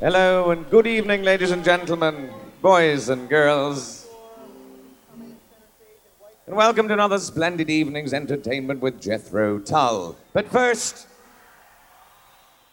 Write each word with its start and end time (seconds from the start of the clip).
Hello 0.00 0.50
and 0.50 0.68
good 0.70 0.86
evening, 0.86 1.24
ladies 1.24 1.50
and 1.50 1.62
gentlemen, 1.62 2.30
boys 2.62 3.10
and 3.10 3.28
girls. 3.28 4.08
And 6.46 6.56
welcome 6.56 6.88
to 6.88 6.94
another 6.94 7.18
splendid 7.18 7.68
evening's 7.68 8.14
entertainment 8.14 8.80
with 8.80 8.98
Jethro 8.98 9.58
Tull. 9.58 10.16
But 10.32 10.48
first, 10.48 11.06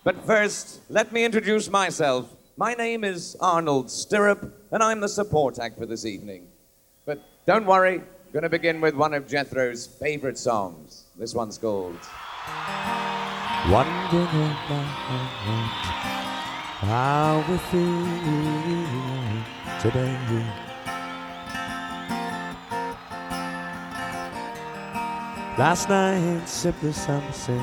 but 0.05 0.25
first, 0.25 0.79
let 0.89 1.11
me 1.11 1.25
introduce 1.25 1.69
myself. 1.69 2.33
My 2.55 2.73
name 2.75 3.03
is 3.03 3.35
Arnold 3.41 3.91
Stirrup, 3.91 4.69
and 4.71 4.81
I'm 4.81 5.01
the 5.01 5.09
support 5.09 5.59
act 5.59 5.77
for 5.77 5.85
this 5.85 6.05
evening. 6.05 6.47
But 7.05 7.21
don't 7.45 7.65
worry, 7.65 7.95
I'm 7.95 8.31
going 8.31 8.43
to 8.43 8.49
begin 8.49 8.79
with 8.79 8.95
one 8.95 9.13
of 9.13 9.27
Jethro's 9.27 9.85
favorite 9.85 10.37
songs. 10.37 11.07
This 11.17 11.33
one's 11.33 11.57
called. 11.57 11.99
About 14.69 16.06
how 16.87 17.43
we 17.49 17.57
feel 17.69 18.07
today. 19.81 20.15
Last 25.57 25.89
night, 25.89 26.47
simply 26.47 26.93
sunset, 26.93 27.59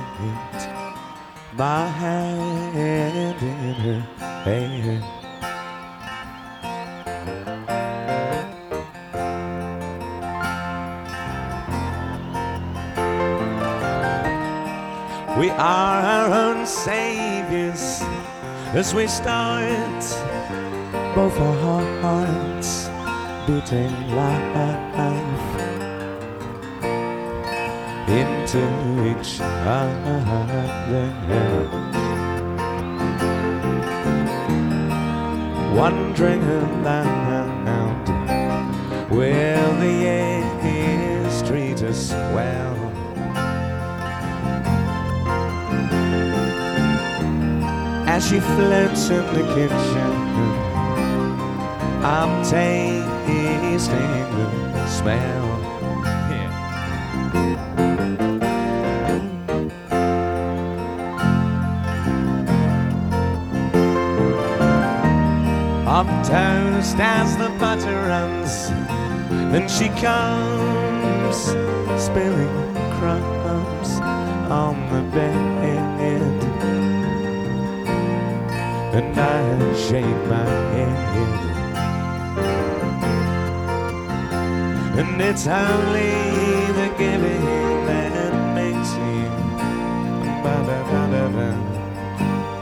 my 1.56 1.86
hand 1.86 3.40
in 3.40 3.74
her 3.84 4.00
hand. 4.44 5.02
We 15.38 15.50
are 15.50 16.00
our 16.14 16.32
own 16.32 16.66
saviors 16.66 18.03
as 18.76 18.92
we 18.92 19.06
start 19.06 20.02
both 21.14 21.38
our 21.38 22.00
hearts 22.02 22.88
beating 23.46 23.94
life 24.16 24.84
into 28.08 28.64
each 29.10 29.40
other. 29.40 30.24
Wondering 35.72 36.42
aloud, 36.42 38.08
will 39.08 39.72
the 39.78 39.92
years 40.02 41.42
treat 41.42 41.80
us 41.82 42.10
well? 42.10 42.73
As 48.16 48.28
she 48.28 48.38
floats 48.38 49.10
in 49.10 49.26
the 49.34 49.42
kitchen, 49.56 50.12
I'm 52.04 52.44
tasting 52.44 53.90
the 54.72 54.86
smell. 54.86 55.50
Up 65.88 66.06
toast 66.24 66.96
as 67.00 67.36
the 67.36 67.48
butter 67.58 67.98
runs, 68.06 68.68
then 69.50 69.68
she 69.68 69.88
comes 70.00 71.36
spilling 72.00 72.74
crumbs 73.00 73.90
on 74.48 74.76
the 74.92 75.02
bed. 75.10 75.53
And 78.94 79.18
I 79.18 79.74
shake 79.74 80.20
my 80.30 80.44
head. 80.72 80.96
And 85.00 85.20
it's 85.20 85.48
only 85.48 86.14
the 86.78 86.88
giving 86.96 87.44
that 87.86 88.34
makes 88.54 88.94
you 88.94 89.26
ba-da-da-da-da 90.44 91.50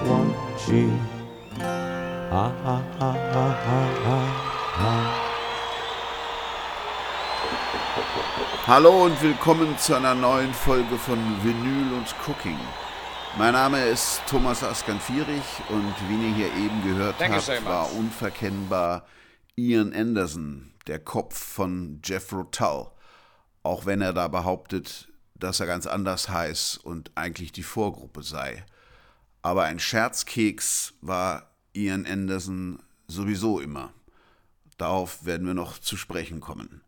want 0.09 0.69
you. 0.69 0.89
Ah, 1.61 2.51
ah, 2.65 2.83
ah, 2.99 3.17
ah, 3.43 3.55
ah, 3.67 3.91
ah, 4.07 4.29
ah. 4.79 5.05
Hallo 8.67 9.05
und 9.05 9.21
willkommen 9.21 9.77
zu 9.77 9.95
einer 9.97 10.15
neuen 10.15 10.55
Folge 10.55 10.97
von 10.97 11.19
Vinyl 11.43 11.93
und 11.93 12.07
Cooking. 12.27 12.59
Mein 13.39 13.55
Name 13.55 13.83
ist 13.87 14.21
Thomas 14.29 14.63
Askan-Fierich 14.63 15.63
und 15.71 15.95
wie 16.09 16.29
ihr 16.29 16.35
hier 16.35 16.55
eben 16.55 16.83
gehört 16.85 17.19
you 17.19 17.27
habt, 17.29 17.43
so 17.43 17.65
war 17.65 17.91
unverkennbar 17.95 19.07
Ian 19.57 19.95
Anderson, 19.95 20.75
der 20.87 20.99
Kopf 20.99 21.39
von 21.39 22.01
Jethro 22.05 22.45
Tull. 22.45 22.89
Auch 23.63 23.87
wenn 23.87 24.03
er 24.03 24.13
da 24.13 24.29
behauptet, 24.29 25.09
dass 25.35 25.61
er 25.61 25.67
ganz 25.67 25.87
anders 25.87 26.29
heißt 26.29 26.85
und 26.85 27.11
eigentlich 27.15 27.53
die 27.53 27.63
Vorgruppe 27.63 28.23
sei. 28.23 28.67
Aber 29.41 29.65
ein 29.65 29.79
Scherzkeks 29.79 30.93
war 31.01 31.51
Ian 31.73 32.05
Anderson 32.05 32.83
sowieso 33.09 33.61
immer. 33.61 33.95
Darauf 34.77 35.25
werden 35.25 35.47
wir 35.47 35.55
noch 35.55 35.79
zu 35.79 35.97
sprechen 35.97 36.41
kommen. 36.41 36.83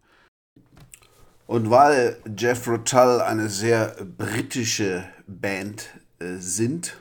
Und 1.46 1.70
weil 1.70 2.20
Jethro 2.36 2.78
Tull 2.78 3.22
eine 3.22 3.48
sehr 3.48 3.96
britische 4.04 5.08
Band 5.26 5.88
sind 6.38 6.96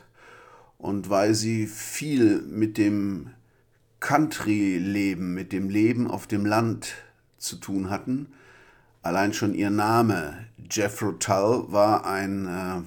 und 0.78 1.10
weil 1.10 1.34
sie 1.34 1.68
viel 1.68 2.42
mit 2.42 2.78
dem 2.78 3.32
Country-Leben, 4.00 5.34
mit 5.34 5.52
dem 5.54 5.70
Leben 5.70 6.10
auf 6.10 6.28
dem 6.28 6.46
Land 6.46 6.94
zu 7.38 7.56
tun 7.56 7.90
hatten, 7.90 8.28
allein 9.02 9.34
schon 9.34 9.54
ihr 9.54 9.70
Name 9.70 10.46
Jethro 10.70 11.14
Tull 11.14 11.72
war 11.72 12.06
ein 12.06 12.48
äh, 12.48 12.82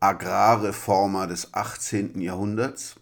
Agrarreformer 0.00 1.26
des 1.26 1.54
18. 1.54 2.20
Jahrhunderts, 2.20 2.96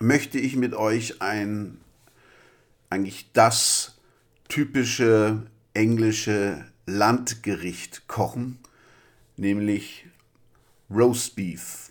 möchte 0.00 0.38
ich 0.38 0.56
mit 0.56 0.74
euch 0.74 1.22
ein 1.22 1.78
eigentlich 2.90 3.30
das 3.32 3.94
typische 4.48 5.46
englische 5.72 6.64
Landgericht 6.86 8.06
kochen, 8.06 8.58
nämlich 9.36 10.06
Roast 10.90 11.34
Beef. 11.34 11.83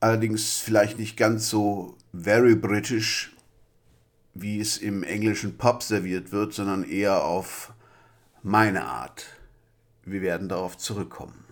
Allerdings 0.00 0.58
vielleicht 0.58 0.98
nicht 0.98 1.16
ganz 1.16 1.48
so 1.48 1.96
very 2.12 2.54
British, 2.54 3.34
wie 4.34 4.60
es 4.60 4.76
im 4.76 5.02
englischen 5.02 5.56
Pub 5.56 5.82
serviert 5.82 6.32
wird, 6.32 6.52
sondern 6.52 6.84
eher 6.84 7.24
auf 7.24 7.72
meine 8.42 8.84
Art. 8.84 9.26
Wir 10.04 10.20
werden 10.20 10.48
darauf 10.48 10.76
zurückkommen. 10.76 11.45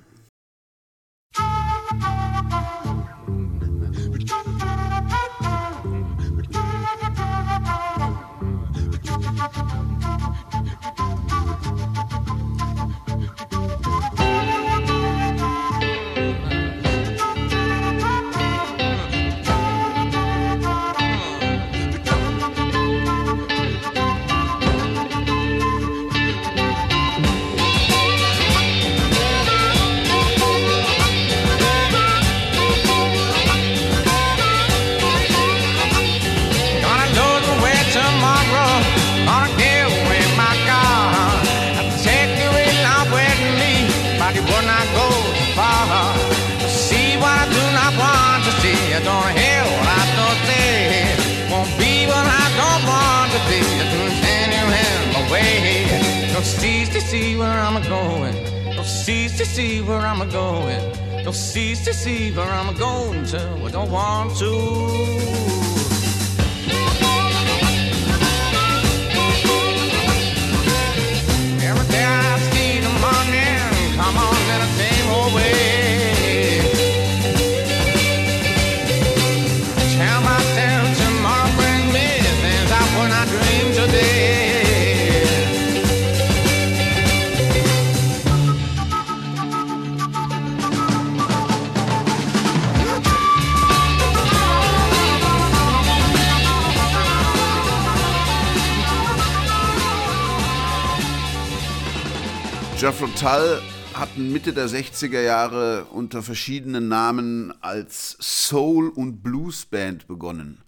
Cease 59.36 59.48
to 59.48 59.54
see 59.56 59.80
where 59.80 59.98
I'm 59.98 60.20
a 60.20 60.26
going. 60.26 61.24
Don't 61.24 61.34
cease 61.34 61.84
to 61.86 61.92
see 61.92 62.30
where 62.30 62.46
I'm 62.46 62.68
a 62.68 62.78
going 62.78 63.24
to. 63.26 63.38
I 63.64 63.70
don't 63.70 63.90
want 63.90 64.36
to. 64.38 64.50
Every 71.66 71.88
day 71.88 72.04
I 72.04 72.38
see 72.52 72.78
the 72.78 72.92
morning, 73.02 73.96
come 73.96 74.16
on 74.16 74.36
in 74.52 74.60
the 74.60 74.70
same 74.78 75.08
Jethro 102.76 103.06
Tull 103.06 103.62
hatten 103.94 104.32
Mitte 104.32 104.52
der 104.52 104.68
60er 104.68 105.20
Jahre 105.20 105.84
unter 105.84 106.24
verschiedenen 106.24 106.88
Namen 106.88 107.54
als 107.62 108.16
Soul- 108.20 108.88
und 108.88 109.22
Bluesband 109.22 110.08
begonnen. 110.08 110.60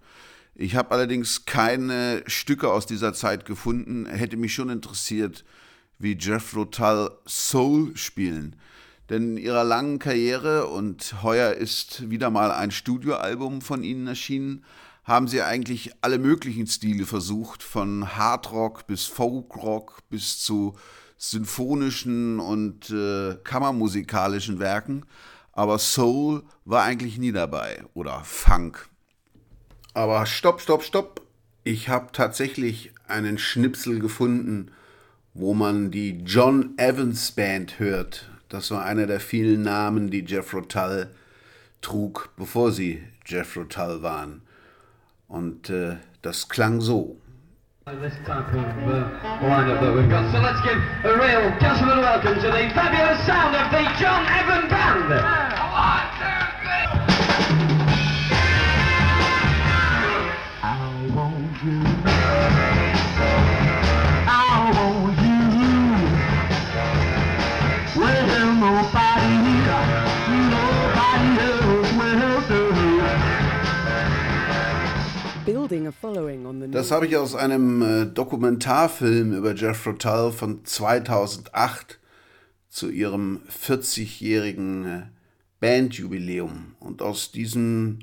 Ich 0.55 0.75
habe 0.75 0.91
allerdings 0.91 1.45
keine 1.45 2.23
Stücke 2.25 2.71
aus 2.71 2.85
dieser 2.85 3.13
Zeit 3.13 3.45
gefunden. 3.45 4.05
Hätte 4.05 4.37
mich 4.37 4.53
schon 4.53 4.69
interessiert, 4.69 5.43
wie 5.99 6.17
Jethro 6.17 6.65
Tull 6.65 7.11
Soul 7.27 7.95
spielen. 7.97 8.55
Denn 9.09 9.31
in 9.35 9.43
ihrer 9.43 9.65
langen 9.65 9.99
Karriere, 9.99 10.67
und 10.67 11.21
heuer 11.23 11.53
ist 11.53 12.09
wieder 12.09 12.29
mal 12.29 12.51
ein 12.51 12.71
Studioalbum 12.71 13.61
von 13.61 13.83
ihnen 13.83 14.07
erschienen, 14.07 14.63
haben 15.03 15.27
sie 15.27 15.41
eigentlich 15.41 15.91
alle 16.01 16.19
möglichen 16.19 16.67
Stile 16.67 17.05
versucht, 17.05 17.63
von 17.63 18.15
Hardrock 18.15 18.87
bis 18.87 19.05
Folkrock 19.05 19.99
bis 20.09 20.39
zu 20.39 20.75
sinfonischen 21.17 22.39
und 22.39 22.89
äh, 22.89 23.35
kammermusikalischen 23.43 24.59
Werken, 24.59 25.05
aber 25.51 25.79
Soul 25.79 26.43
war 26.65 26.83
eigentlich 26.83 27.17
nie 27.17 27.31
dabei 27.31 27.83
oder 27.93 28.21
Funk. 28.23 28.87
Aber 29.93 30.25
stopp, 30.27 30.61
stopp, 30.61 30.83
stopp. 30.83 31.21
Ich 31.63 31.89
habe 31.89 32.11
tatsächlich 32.11 32.93
einen 33.07 33.39
Schnipsel 33.39 33.99
gefunden, 33.99 34.71
wo 35.33 35.53
man 35.53 35.89
die 35.91 36.21
John 36.23 36.77
Evans 36.77 37.31
Band 37.31 37.79
hört. 37.79 38.29
Das 38.49 38.69
war 38.71 38.85
einer 38.85 39.07
der 39.07 39.19
vielen 39.19 39.63
Namen, 39.63 40.11
die 40.11 40.23
Jethro 40.23 40.61
Tull 40.61 41.09
trug, 41.81 42.29
bevor 42.37 42.71
sie 42.71 43.03
Jethro 43.25 43.63
Tull 43.63 44.01
waren. 44.03 44.41
Und 45.27 45.69
äh, 45.69 45.97
das 46.21 46.47
klang 46.47 46.79
so. 46.81 47.19
This 47.87 48.13
type 48.25 48.49
of 48.49 48.59
uh, 48.59 49.17
lineup 49.39 49.79
that 49.79 49.95
we've 49.95 50.09
got. 50.09 50.29
So 50.33 50.39
let's 50.39 50.59
give 50.59 50.75
a 51.05 51.15
real 51.15 51.57
gentleman 51.57 51.99
welcome 51.99 52.35
to 52.35 52.47
the 52.47 52.69
fabulous 52.75 53.25
sound 53.25 53.55
of 53.55 53.71
the 53.71 53.79
John 53.97 54.27
Evan 54.27 54.67
Band. 54.67 55.13
I 60.63 61.09
want 61.15 61.63
you. 61.63 61.96
Das 76.71 76.91
habe 76.91 77.07
ich 77.07 77.17
aus 77.17 77.35
einem 77.35 77.81
äh, 77.81 78.05
Dokumentarfilm 78.05 79.33
über 79.33 79.53
Jethro 79.53 79.93
Tull 79.93 80.31
von 80.31 80.65
2008 80.65 81.99
zu 82.69 82.89
ihrem 82.89 83.41
40-jährigen 83.49 84.85
äh, 84.85 85.01
Bandjubiläum. 85.59 86.75
Und 86.79 87.01
aus 87.01 87.31
diesem 87.31 87.99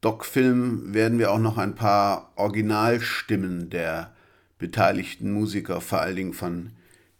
Doc-Film 0.00 0.94
werden 0.94 1.18
wir 1.18 1.30
auch 1.30 1.38
noch 1.38 1.58
ein 1.58 1.74
paar 1.74 2.32
Originalstimmen 2.36 3.70
der 3.70 4.14
beteiligten 4.58 5.32
Musiker, 5.32 5.80
vor 5.80 6.00
allen 6.00 6.16
Dingen 6.16 6.32
von 6.32 6.70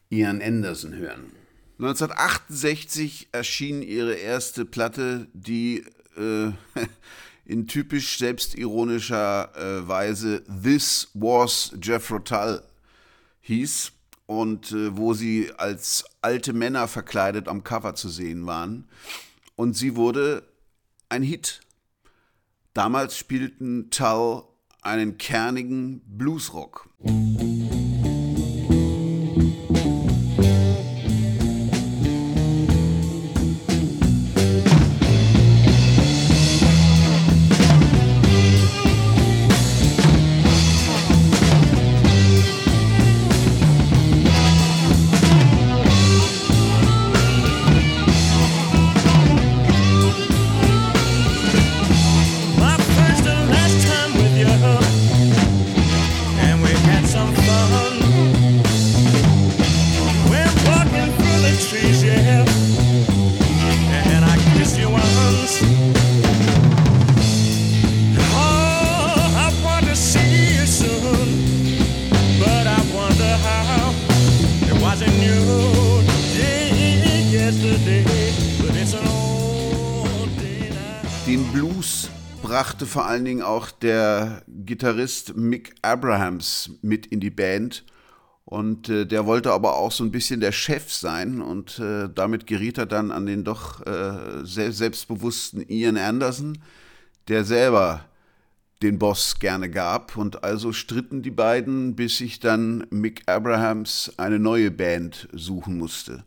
Ian 0.08 0.40
Anderson, 0.40 0.94
hören. 0.94 1.32
1968 1.78 3.28
erschien 3.32 3.82
ihre 3.82 4.14
erste 4.14 4.64
Platte, 4.64 5.28
die 5.32 5.84
äh, 6.16 6.52
in 7.50 7.66
typisch 7.66 8.18
selbstironischer 8.18 9.50
äh, 9.56 9.88
Weise 9.88 10.44
This 10.62 11.10
Was 11.14 11.72
Jethro 11.82 12.20
Tull 12.20 12.62
hieß 13.40 13.90
und 14.26 14.70
äh, 14.70 14.96
wo 14.96 15.14
sie 15.14 15.50
als 15.58 16.04
alte 16.22 16.52
Männer 16.52 16.86
verkleidet 16.86 17.48
am 17.48 17.64
Cover 17.64 17.96
zu 17.96 18.08
sehen 18.08 18.46
waren. 18.46 18.88
Und 19.56 19.76
sie 19.76 19.96
wurde 19.96 20.44
ein 21.08 21.24
Hit. 21.24 21.60
Damals 22.72 23.18
spielten 23.18 23.90
Tull 23.90 24.44
einen 24.82 25.18
kernigen 25.18 26.02
Bluesrock. 26.06 26.88
My 27.00 27.39
vor 82.90 83.06
allen 83.06 83.24
Dingen 83.24 83.42
auch 83.42 83.70
der 83.70 84.42
Gitarrist 84.48 85.36
Mick 85.36 85.74
Abrahams 85.82 86.78
mit 86.82 87.06
in 87.06 87.20
die 87.20 87.30
Band. 87.30 87.84
Und 88.44 88.88
äh, 88.88 89.06
der 89.06 89.26
wollte 89.26 89.52
aber 89.52 89.76
auch 89.76 89.92
so 89.92 90.02
ein 90.02 90.10
bisschen 90.10 90.40
der 90.40 90.52
Chef 90.52 90.92
sein. 90.92 91.40
Und 91.40 91.78
äh, 91.78 92.08
damit 92.12 92.46
geriet 92.46 92.78
er 92.78 92.86
dann 92.86 93.10
an 93.12 93.26
den 93.26 93.44
doch 93.44 93.86
äh, 93.86 94.44
sehr 94.44 94.72
selbstbewussten 94.72 95.64
Ian 95.68 95.96
Anderson, 95.96 96.58
der 97.28 97.44
selber 97.44 98.04
den 98.82 98.98
Boss 98.98 99.38
gerne 99.38 99.70
gab. 99.70 100.16
Und 100.16 100.42
also 100.42 100.72
stritten 100.72 101.22
die 101.22 101.30
beiden, 101.30 101.94
bis 101.94 102.18
sich 102.18 102.40
dann 102.40 102.86
Mick 102.90 103.22
Abrahams 103.26 104.12
eine 104.16 104.38
neue 104.38 104.70
Band 104.70 105.28
suchen 105.32 105.78
musste. 105.78 106.24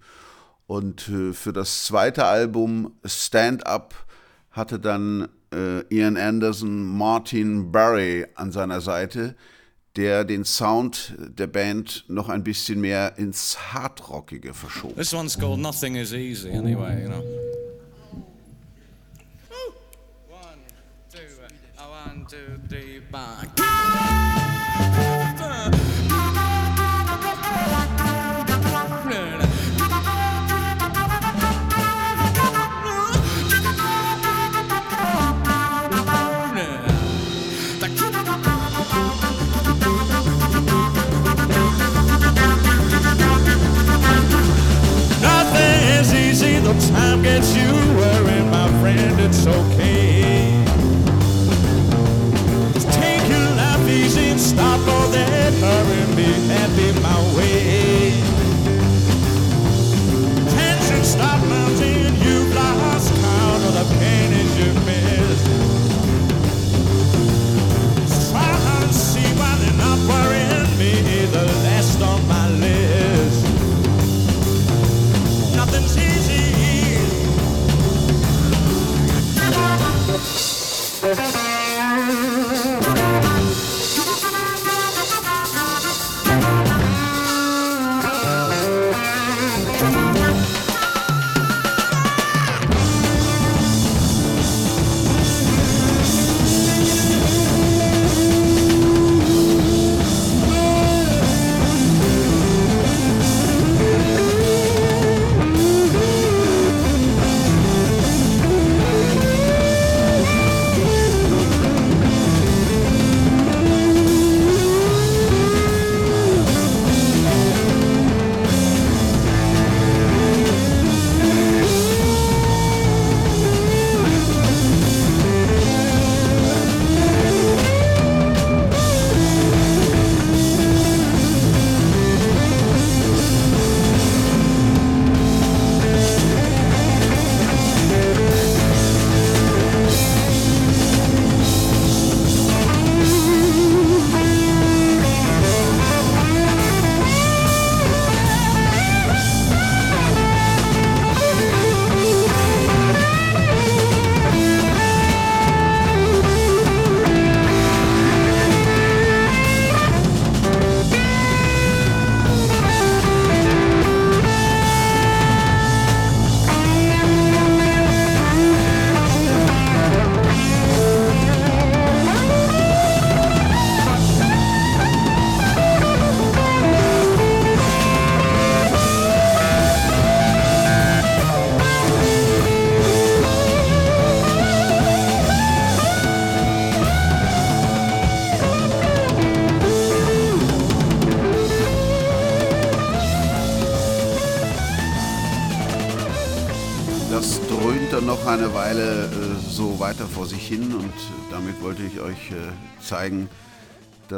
Und 0.65 1.09
äh, 1.09 1.33
für 1.33 1.51
das 1.51 1.85
zweite 1.85 2.25
Album 2.25 2.93
Stand 3.03 3.67
Up 3.67 3.93
hatte 4.53 4.79
dann 4.79 5.27
äh, 5.51 5.81
Ian 5.93 6.15
Anderson 6.15 6.97
Martin 6.97 7.71
Barry 7.71 8.25
an 8.35 8.51
seiner 8.51 8.79
Seite, 8.81 9.35
der 9.95 10.23
den 10.23 10.45
Sound 10.45 11.15
der 11.19 11.47
Band 11.47 12.05
noch 12.07 12.29
ein 12.29 12.43
bisschen 12.43 12.79
mehr 12.81 13.17
ins 13.17 13.73
Hardrockige 13.73 14.53
verschob. 14.53 14.95
This 14.95 15.11
one's 15.13 15.37
called 15.37 15.59
Nothing 15.59 15.95
Is 15.95 16.13
Easy, 16.13 16.51
anyway, 16.51 17.01
you 17.03 17.09
know. 17.09 17.23
One, 20.29 20.59
two, 21.11 21.19
uh, 21.77 21.89
one, 21.89 22.25
two, 22.27 22.59
three, 22.69 23.01
four. 23.11 23.37
Time 47.13 47.23
gets 47.23 47.55
you 47.55 47.71
worrying, 47.97 48.49
my 48.49 48.67
friend, 48.81 49.19
it's 49.19 49.45
okay. 49.45 50.63
Just 52.73 52.91
take 52.91 53.27
your 53.29 53.49
life 53.55 53.87
easy 53.87 54.29
and 54.29 54.39
stop 54.39 54.79
all 54.87 55.07
that 55.09 55.53
hurry 55.53 55.99
and 56.05 56.15
be 56.15 56.29
happy 56.53 56.89
my 57.01 57.19
way. 57.35 58.11
Tension 60.55 61.03
stop 61.03 61.39
mounting, 61.47 62.15
you've 62.23 62.53
lost 62.55 63.13
count 63.21 63.63
of 63.63 63.73
the 63.73 63.95
pain 63.99 64.12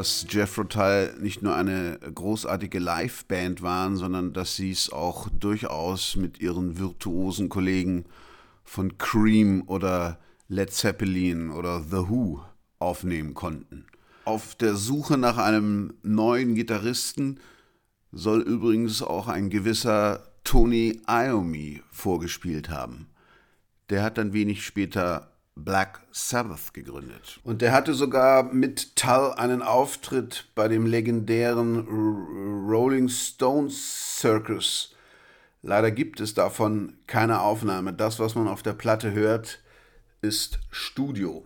dass 0.06 0.28
Jeff 0.30 0.56
Rotal 0.60 1.16
nicht 1.20 1.42
nur 1.42 1.56
eine 1.56 1.98
großartige 1.98 2.78
Liveband 2.78 3.64
waren, 3.64 3.98
sondern 3.98 4.34
dass 4.34 4.56
sie 4.56 4.70
es 4.70 4.92
auch 4.92 5.30
durchaus 5.30 6.16
mit 6.16 6.40
ihren 6.40 6.78
virtuosen 6.78 7.50
Kollegen 7.50 8.06
von 8.64 9.00
Cream 9.00 9.64
oder 9.66 10.20
Led 10.48 10.72
Zeppelin 10.72 11.50
oder 11.50 11.82
The 11.82 12.08
Who 12.08 12.40
aufnehmen 12.78 13.34
konnten. 13.34 13.88
Auf 14.26 14.54
der 14.54 14.76
Suche 14.76 15.18
nach 15.18 15.40
einem 15.40 15.96
neuen 16.04 16.54
Gitarristen 16.54 17.40
soll 18.12 18.42
übrigens 18.42 19.02
auch 19.02 19.28
ein 19.28 19.50
gewisser 19.50 20.22
Tony 20.44 21.02
Iommi 21.08 21.82
vorgespielt 21.90 22.70
haben. 22.70 23.08
Der 23.90 24.04
hat 24.04 24.20
dann 24.20 24.34
wenig 24.34 24.64
später 24.68 25.35
Black 25.56 26.02
Sabbath 26.12 26.74
gegründet. 26.74 27.40
Und 27.44 27.62
der 27.62 27.72
hatte 27.72 27.94
sogar 27.94 28.44
mit 28.44 28.96
Tull 28.96 29.34
einen 29.38 29.62
Auftritt 29.62 30.50
bei 30.54 30.68
dem 30.68 30.86
legendären 30.86 31.88
Rolling 32.70 33.08
Stones 33.08 34.20
Circus. 34.20 34.94
Leider 35.62 35.92
gibt 35.92 36.20
es 36.20 36.34
davon 36.34 36.98
keine 37.08 37.42
Aufnahme. 37.42 37.94
Das, 37.94 38.20
was 38.20 38.36
man 38.36 38.48
auf 38.48 38.64
der 38.64 38.74
Platte 38.74 39.14
hört, 39.14 39.60
ist 40.22 40.60
Studio. 40.70 41.46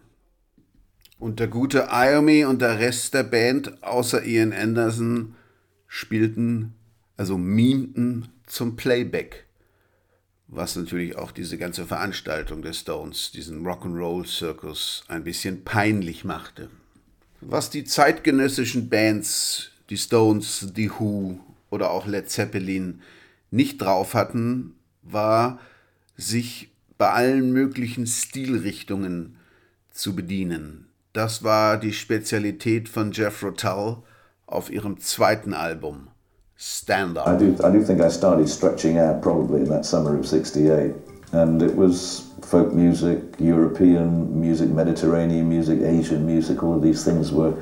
Und 1.19 1.39
der 1.39 1.47
gute 1.47 1.89
Iommi 1.91 2.45
und 2.45 2.61
der 2.61 2.79
Rest 2.79 3.13
der 3.13 3.23
Band, 3.23 3.83
außer 3.83 4.23
Ian 4.25 4.53
Anderson, 4.53 5.35
spielten, 5.87 6.73
also 7.15 7.37
mimten 7.37 8.29
zum 8.47 8.75
Playback 8.75 9.45
was 10.51 10.75
natürlich 10.75 11.15
auch 11.15 11.31
diese 11.31 11.57
ganze 11.57 11.85
Veranstaltung 11.85 12.61
des 12.61 12.79
Stones, 12.79 13.31
diesen 13.31 13.65
Rock'n'Roll-Zirkus, 13.65 15.03
ein 15.07 15.23
bisschen 15.23 15.63
peinlich 15.63 16.25
machte. 16.25 16.69
Was 17.41 17.69
die 17.69 17.83
zeitgenössischen 17.83 18.89
Bands, 18.89 19.71
die 19.89 19.97
Stones, 19.97 20.73
die 20.75 20.91
Who 20.91 21.39
oder 21.69 21.91
auch 21.91 22.07
Led 22.07 22.29
Zeppelin 22.29 23.01
nicht 23.51 23.79
drauf 23.79 24.15
hatten, 24.15 24.73
war, 25.03 25.59
sich 26.17 26.69
bei 26.97 27.11
allen 27.11 27.53
möglichen 27.53 28.07
Stilrichtungen 28.07 29.37
zu 29.91 30.15
bedienen. 30.15 30.87
Das 31.13 31.43
war 31.43 31.77
die 31.77 31.93
Spezialität 31.93 32.89
von 32.89 33.11
Jeff 33.11 33.41
Rotal 33.43 33.97
auf 34.45 34.69
ihrem 34.69 34.99
zweiten 34.99 35.53
Album 35.53 36.08
stand 36.59 37.17
up? 37.17 37.25
I 37.25 37.37
do, 37.37 37.57
I 37.63 37.71
do 37.71 37.81
think 37.81 38.01
I 38.01 38.09
started 38.09 38.47
stretching 38.49 38.97
out 38.97 39.21
probably 39.21 39.61
in 39.61 39.69
that 39.69 39.85
summer 39.85 40.17
of 40.17 40.27
68. 40.27 40.93
And 41.31 41.61
it 41.61 41.73
was 41.75 42.31
folk 42.41 42.73
music, 42.73 43.23
European 43.39 44.39
music, 44.39 44.69
Mediterranean 44.69 45.47
music, 45.47 45.79
Asian 45.81 46.25
music, 46.25 46.61
all 46.61 46.75
of 46.75 46.81
these 46.81 47.05
things 47.05 47.31
were 47.31 47.53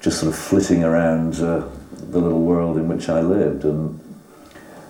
just 0.00 0.20
sort 0.20 0.32
of 0.32 0.38
flitting 0.38 0.82
around 0.82 1.34
uh, 1.36 1.66
the 2.10 2.18
little 2.18 2.40
world 2.40 2.76
in 2.76 2.88
which 2.88 3.08
I 3.08 3.20
lived. 3.20 3.64
And, 3.64 4.00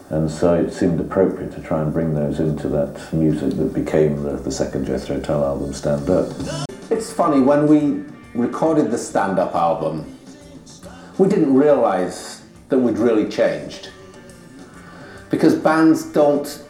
and 0.09 0.31
so 0.31 0.55
it 0.55 0.73
seemed 0.73 0.99
appropriate 1.01 1.53
to 1.53 1.61
try 1.61 1.83
and 1.83 1.93
bring 1.93 2.15
those 2.15 2.41
into 2.41 2.69
that 2.69 3.13
music 3.13 3.55
that 3.59 3.75
became 3.75 4.23
the, 4.23 4.37
the 4.37 4.51
second 4.51 4.87
Jethro 4.87 5.21
Tull 5.21 5.45
album, 5.45 5.75
Stand 5.75 6.09
Up. 6.09 6.29
It's 6.91 7.13
funny, 7.13 7.41
when 7.41 7.67
we 7.67 8.05
recorded 8.33 8.91
the 8.91 8.99
Stand 8.99 9.39
Up 9.39 9.55
album, 9.55 10.17
we 11.19 11.29
didn't 11.29 11.55
realise 11.55 12.44
that 12.69 12.79
we'd 12.79 12.99
really 12.99 13.29
changed. 13.29 13.91
Because 15.31 15.55
bands 15.55 16.05
don't 16.13 16.63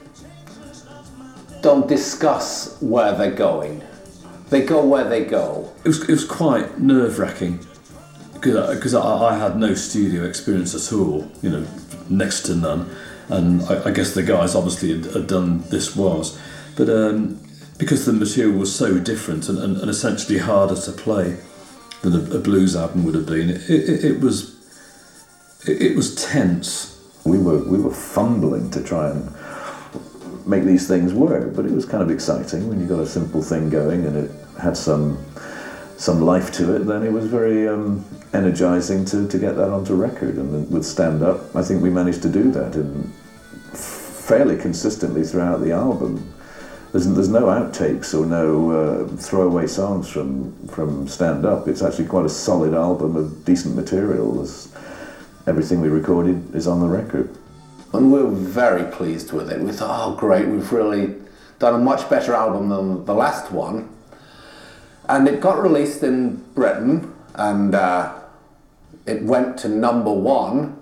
don't 1.61 1.89
discuss 1.89 2.77
where 2.83 3.15
they're 3.15 3.33
going. 3.33 3.83
They 4.51 4.63
go 4.67 4.85
where 4.85 5.05
they 5.05 5.25
go. 5.25 5.73
It 5.79 5.89
was, 5.89 6.03
it 6.03 6.11
was 6.11 6.25
quite 6.27 6.79
nerve 6.79 7.19
wracking 7.19 7.59
because 8.35 8.95
I, 8.95 9.01
I, 9.01 9.39
had 9.39 9.57
no 9.57 9.73
studio 9.75 10.25
experience 10.25 10.75
at 10.75 10.95
all, 10.95 11.31
you 11.41 11.49
know, 11.49 11.67
next 12.11 12.43
to 12.43 12.55
none. 12.55 12.95
And 13.29 13.63
I, 13.63 13.85
I 13.87 13.91
guess 13.91 14.13
the 14.13 14.23
guys 14.23 14.55
obviously 14.55 14.93
had, 14.93 15.07
had 15.15 15.27
done 15.27 15.63
this 15.71 15.97
was. 15.97 16.39
But 16.77 16.91
um, 16.91 17.41
because 17.79 18.05
the 18.05 18.13
material 18.13 18.59
was 18.59 18.75
so 18.75 18.99
different 18.99 19.49
and, 19.49 19.59
and, 19.59 19.79
and 19.79 19.89
essentially 19.89 20.39
harder 20.39 20.77
to 20.77 20.93
play 20.93 21.39
than 22.03 22.15
a, 22.15 22.37
a, 22.37 22.39
blues 22.39 22.77
album 22.77 23.05
would 23.05 23.15
have 23.15 23.27
been, 23.27 23.49
it, 23.49 23.71
it, 23.71 24.05
it 24.05 24.21
was 24.21 24.54
it, 25.67 25.83
it 25.83 25.97
was 25.97 26.15
tense. 26.15 27.01
We 27.25 27.39
were 27.39 27.63
we 27.65 27.79
were 27.79 27.93
fumbling 27.95 28.71
to 28.71 28.83
try 28.83 29.11
and 29.11 29.33
make 30.47 30.65
these 30.65 30.87
things 30.87 31.15
work, 31.15 31.55
but 31.57 31.65
it 31.65 31.73
was 31.73 31.87
kind 31.87 32.03
of 32.03 32.11
exciting 32.11 32.69
when 32.69 32.81
you 32.81 32.87
got 32.87 33.01
a 33.01 33.07
simple 33.07 33.43
thing 33.43 33.71
going 33.71 34.05
and 34.05 34.17
it 34.17 34.31
had 34.61 34.77
some 34.77 35.25
some 35.97 36.21
life 36.21 36.53
to 36.53 36.77
it. 36.77 36.81
Then 36.81 37.03
it 37.03 37.13
was 37.13 37.27
very 37.27 37.67
um, 37.69 38.05
energizing 38.35 39.05
to, 39.07 39.27
to 39.29 39.39
get 39.39 39.57
that 39.57 39.71
onto 39.71 39.95
record. 39.95 40.37
And 40.37 40.71
with 40.71 40.85
Stand 40.85 41.23
Up, 41.23 41.55
I 41.57 41.63
think 41.63 41.83
we 41.83 41.91
managed 41.91 42.23
to 42.23 42.29
do 42.29 42.51
that 42.53 42.75
fairly 43.73 44.57
consistently 44.57 45.23
throughout 45.25 45.61
the 45.61 45.73
album. 45.73 46.33
There's, 46.93 47.07
there's 47.09 47.29
no 47.29 47.45
outtakes 47.45 48.15
or 48.19 48.25
no 48.27 48.71
uh, 48.71 49.17
throwaway 49.17 49.67
songs 49.67 50.09
from 50.09 50.53
from 50.69 51.09
Stand 51.09 51.47
Up. 51.47 51.69
It's 51.69 51.83
actually 51.83 52.07
quite 52.07 52.27
a 52.27 52.29
solid 52.29 52.75
album 52.75 53.17
of 53.17 53.45
decent 53.45 53.75
material. 53.75 54.35
There's, 54.35 54.69
everything 55.47 55.81
we 55.81 55.89
recorded 55.89 56.55
is 56.55 56.67
on 56.67 56.81
the 56.81 56.89
record. 56.89 57.29
And 57.93 58.13
we 58.13 58.23
were 58.23 58.31
very 58.31 58.91
pleased 58.91 59.33
with 59.33 59.51
it. 59.51 59.61
We 59.61 59.73
thought, 59.73 60.09
oh, 60.09 60.17
great, 60.17 60.49
we've 60.49 60.73
really 60.73 61.15
done 61.59 61.75
a 61.75 61.79
much 61.79 62.09
better 62.11 62.35
album 62.35 62.69
than 62.69 63.05
the 63.05 63.15
last 63.15 63.53
one. 63.53 63.89
And 65.09 65.29
it 65.29 65.41
got 65.41 65.63
released 65.63 66.03
in 66.03 66.43
Britain 66.55 67.15
and 67.35 67.75
uh, 67.75 68.13
it 69.07 69.23
went 69.23 69.59
to 69.59 69.69
number 69.69 70.13
one, 70.13 70.77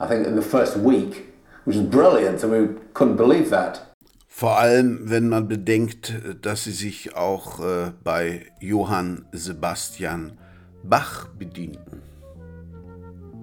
I 0.00 0.06
think, 0.06 0.26
in 0.26 0.36
the 0.36 0.42
first 0.42 0.76
week, 0.76 1.26
which 1.64 1.76
is 1.76 1.82
brilliant, 1.82 2.42
and 2.42 2.52
we 2.52 2.80
couldn't 2.94 3.16
believe 3.16 3.50
that. 3.50 3.82
Vor 4.28 4.56
allem, 4.56 5.10
wenn 5.10 5.28
man 5.28 5.48
bedenkt, 5.48 6.14
dass 6.42 6.64
sie 6.64 6.72
sich 6.72 7.16
auch 7.16 7.58
äh, 7.58 7.90
bei 8.04 8.46
Johann 8.60 9.24
Sebastian 9.32 10.38
Bach 10.84 11.26
bedienten. 11.36 12.07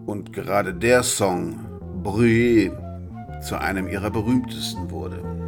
Und 0.06 0.34
gerade 0.34 0.74
der 0.74 1.04
Song 1.04 1.56
Brûlé 2.04 2.72
zu 3.42 3.60
einem 3.60 3.88
ihrer 3.88 4.10
berühmtesten 4.10 4.90
wurde. 4.92 5.45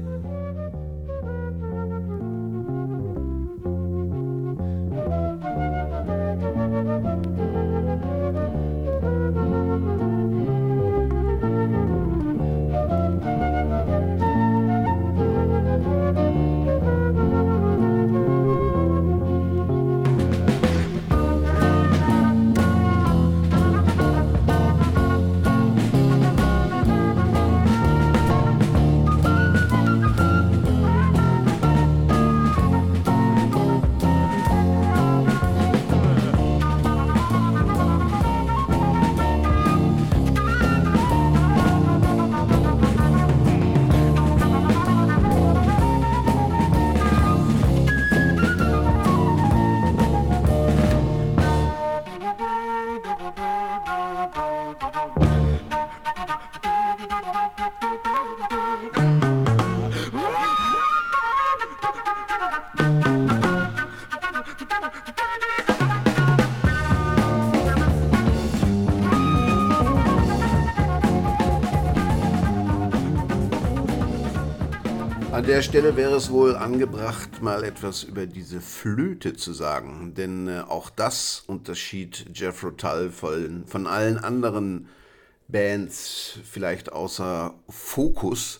Der 75.48 75.62
Stelle 75.62 75.96
wäre 75.96 76.18
es 76.18 76.30
wohl 76.30 76.58
angebracht, 76.58 77.42
mal 77.42 77.64
etwas 77.64 78.04
über 78.04 78.26
diese 78.26 78.60
Flöte 78.60 79.34
zu 79.34 79.54
sagen, 79.54 80.14
denn 80.14 80.50
äh, 80.50 80.60
auch 80.68 80.90
das 80.90 81.46
unterschied 81.48 82.26
Jethro 82.38 82.72
Tull 82.72 83.12
von, 83.12 83.66
von 83.66 83.88
allen 83.88 84.18
anderen 84.18 84.90
Bands, 85.48 86.40
vielleicht 86.44 86.92
außer 86.92 87.54
Focus, 87.70 88.60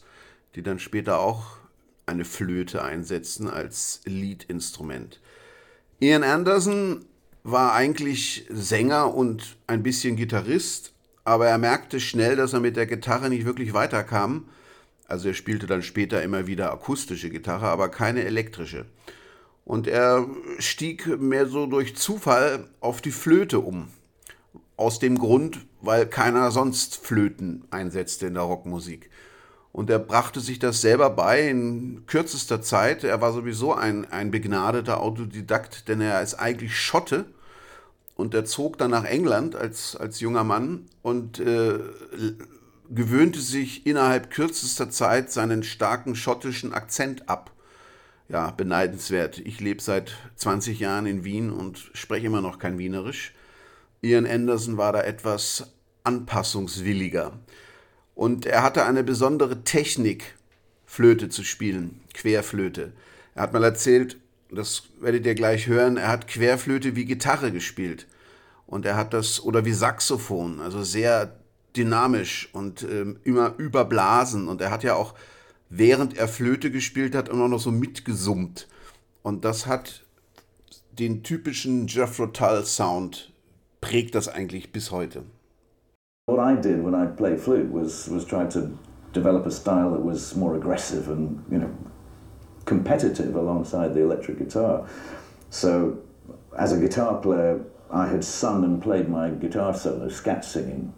die 0.56 0.64
dann 0.64 0.80
später 0.80 1.20
auch 1.20 1.58
eine 2.06 2.24
Flöte 2.24 2.82
einsetzen 2.82 3.50
als 3.50 4.00
Leadinstrument. 4.06 5.20
Ian 6.00 6.24
Anderson 6.24 7.04
war 7.44 7.74
eigentlich 7.74 8.46
Sänger 8.50 9.14
und 9.14 9.58
ein 9.68 9.84
bisschen 9.84 10.16
Gitarrist, 10.16 10.94
aber 11.26 11.48
er 11.48 11.58
merkte 11.58 12.00
schnell, 12.00 12.38
dass 12.38 12.54
er 12.54 12.62
mit 12.62 12.78
der 12.78 12.86
Gitarre 12.86 13.30
nicht 13.30 13.46
wirklich 13.46 13.74
weiterkam. 13.74 14.46
Also 15.08 15.30
er 15.30 15.34
spielte 15.34 15.68
dann 15.68 15.84
später 15.84 16.22
immer 16.22 16.48
wieder 16.48 16.72
akustische 16.72 17.30
Gitarre, 17.30 17.68
aber 17.68 17.90
keine 17.90 18.26
elektrische. 18.26 18.86
Und 19.64 19.88
er 19.88 20.28
stieg 20.60 21.20
mehr 21.20 21.48
so 21.48 21.66
durch 21.66 21.96
Zufall 21.96 22.70
auf 22.80 23.02
die 23.02 23.12
Flöte 23.12 23.60
um. 23.60 23.90
Aus 24.76 25.00
dem 25.00 25.18
Grund, 25.18 25.66
weil 25.82 26.06
keiner 26.06 26.52
sonst 26.52 26.98
Flöten 26.98 27.66
einsetzte 27.72 28.28
in 28.28 28.36
der 28.36 28.44
Rockmusik. 28.44 29.10
Und 29.72 29.90
er 29.90 30.00
brachte 30.00 30.40
sich 30.40 30.60
das 30.60 30.82
selber 30.82 31.10
bei 31.10 31.48
in 31.50 32.06
kürzester 32.06 32.62
Zeit. 32.62 33.04
Er 33.04 33.22
war 33.22 33.34
sowieso 33.34 33.74
ein, 33.74 34.10
ein 34.12 34.32
begnadeter 34.32 35.02
Autodidakt, 35.02 35.88
denn 35.88 36.02
er 36.02 36.22
ist 36.22 36.36
eigentlich 36.36 36.80
Schotte. 36.80 37.26
Und 38.16 38.34
er 38.34 38.46
zog 38.46 38.78
dann 38.78 38.92
nach 38.92 39.04
England 39.04 39.56
als, 39.56 39.96
als 39.96 40.20
junger 40.20 40.44
Mann 40.44 40.86
und 41.04 41.40
äh, 41.40 41.80
gewöhnte 42.90 43.40
sich 43.40 43.86
innerhalb 43.86 44.30
kürzester 44.30 44.90
Zeit 44.90 45.32
seinen 45.32 45.64
starken 45.64 46.16
schottischen 46.16 46.74
Akzent 46.74 47.30
ab. 47.30 47.52
Ja, 48.30 48.52
beneidenswert. 48.52 49.40
Ich 49.40 49.62
lebe 49.62 49.82
seit 49.82 50.16
20 50.36 50.80
Jahren 50.80 51.06
in 51.06 51.24
Wien 51.24 51.52
und 51.52 51.92
spreche 51.94 52.28
immer 52.28 52.42
noch 52.42 52.60
kein 52.60 52.78
Wienerisch. 52.78 53.34
Ian 54.02 54.26
Anderson 54.26 54.78
war 54.78 54.92
da 54.92 55.02
etwas 55.02 55.72
anpassungswilliger. 56.04 57.40
Und 58.16 58.46
er 58.46 58.64
hatte 58.64 58.86
eine 58.86 59.04
besondere 59.04 59.64
Technik, 59.64 60.36
Flöte 60.86 61.30
zu 61.30 61.44
spielen, 61.44 62.02
Querflöte. 62.14 62.94
Er 63.36 63.44
hat 63.44 63.54
mal 63.54 63.64
erzählt, 63.64 64.18
das 64.52 64.84
werdet 65.00 65.26
ihr 65.26 65.36
gleich 65.36 65.68
hören, 65.68 65.98
er 65.98 66.08
hat 66.08 66.28
Querflöte 66.28 66.96
wie 66.96 67.06
Gitarre 67.06 67.52
gespielt. 67.52 68.08
Und 68.66 68.86
er 68.86 68.96
hat 68.96 69.14
das, 69.14 69.42
oder 69.44 69.66
wie 69.66 69.74
Saxophon, 69.74 70.60
also 70.60 70.84
sehr 70.84 71.37
dynamisch 71.78 72.50
und 72.54 72.84
ähm, 72.84 73.20
immer 73.24 73.54
überblasen. 73.58 74.48
Und 74.48 74.62
er 74.62 74.72
hat 74.72 74.84
ja 74.84 74.96
auch, 74.96 75.14
während 75.70 76.18
er 76.18 76.28
Flöte 76.28 76.72
gespielt 76.72 77.16
hat, 77.16 77.30
immer 77.30 77.48
noch 77.48 77.60
so 77.60 77.72
mitgesummt. 77.72 78.68
Und 79.22 79.46
das 79.46 79.68
hat 79.68 80.04
den 80.98 81.24
typischen 81.24 81.88
Jethro 81.88 82.28
Tull 82.28 82.66
Sound, 82.66 83.32
prägt 83.82 84.16
das 84.16 84.28
eigentlich 84.28 84.72
bis 84.72 84.92
heute. 84.92 85.24
What 86.28 86.40
I 86.40 86.60
did 86.60 86.84
when 86.84 86.94
I 86.94 87.06
played 87.06 87.40
flute 87.40 87.72
was 87.72 88.10
was 88.12 88.26
try 88.26 88.46
to 88.50 88.72
develop 89.14 89.46
a 89.46 89.52
style 89.52 89.92
that 89.92 90.04
was 90.04 90.36
more 90.36 90.56
aggressive 90.58 91.10
and 91.10 91.40
you 91.50 91.58
know 91.58 91.70
competitive 92.66 93.36
alongside 93.36 93.94
the 93.94 94.02
electric 94.02 94.38
guitar. 94.38 94.86
So, 95.50 95.98
as 96.58 96.74
a 96.74 96.78
guitar 96.78 97.16
player, 97.22 97.62
I 97.90 98.08
had 98.08 98.24
sung 98.24 98.64
and 98.64 98.82
played 98.82 99.08
my 99.08 99.30
guitar 99.30 99.74
solo, 99.74 100.10
scat 100.10 100.44
singing. 100.44 100.94